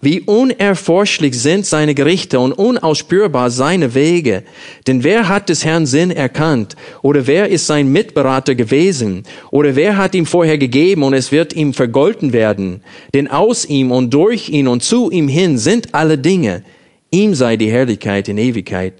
[0.00, 4.44] Wie unerforschlich sind seine Gerichte und unausspürbar seine Wege.
[4.86, 6.74] Denn wer hat des Herrn Sinn erkannt?
[7.02, 9.24] Oder wer ist sein Mitberater gewesen?
[9.50, 12.82] Oder wer hat ihm vorher gegeben und es wird ihm vergolten werden?
[13.12, 16.64] Denn aus ihm und durch ihn und zu ihm hin sind alle Dinge.
[17.10, 18.94] Ihm sei die Herrlichkeit in Ewigkeit.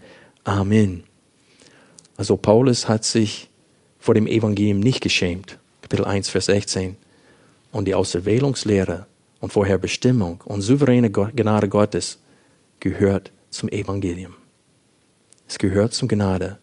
[0.44, 1.04] Amen.
[2.16, 3.48] Also Paulus hat sich
[3.98, 5.58] vor dem Evangelium nicht geschämt.
[5.80, 6.96] Kapitel 1, Vers 16.
[7.72, 9.06] Und die Auserwählungslehre
[9.40, 12.18] und Vorherbestimmung und souveräne Gnade Gottes
[12.78, 14.34] gehört zum Evangelium.
[15.48, 16.58] Es gehört zum Gnade.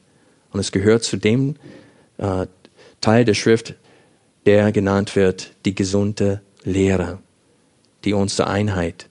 [0.52, 1.56] Und es gehört zu dem
[2.18, 2.48] äh,
[3.02, 3.76] Teil der Schrift,
[4.46, 7.20] der genannt wird, die gesunde Lehre,
[8.06, 9.10] die uns zur Einheit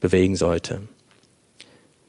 [0.00, 0.82] bewegen sollte.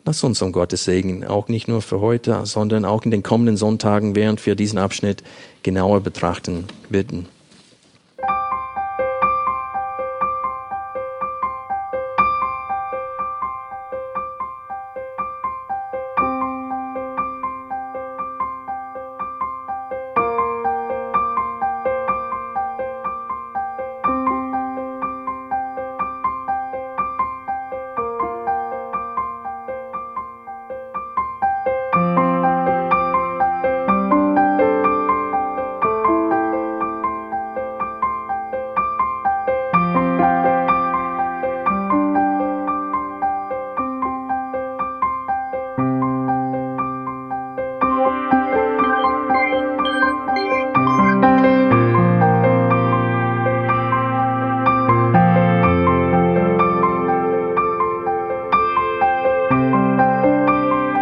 [0.04, 3.58] Lass uns um Gottes Segen auch nicht nur für heute, sondern auch in den kommenden
[3.58, 5.24] Sonntagen, während wir diesen Abschnitt
[5.64, 7.28] genauer betrachten, bitten.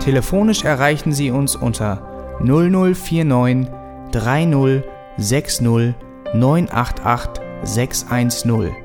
[0.00, 3.68] Telefonisch erreichen Sie uns unter 0049
[4.12, 4.82] 30
[5.16, 5.94] 60
[6.34, 8.76] 988 610.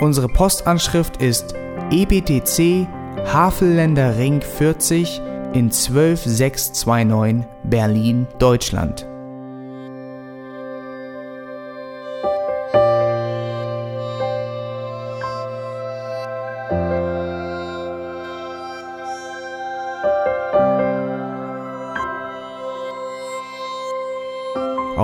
[0.00, 1.54] Unsere Postanschrift ist
[1.90, 2.86] EBTC
[3.32, 5.20] Havelländer Ring 40
[5.52, 9.06] in 12629 Berlin, Deutschland.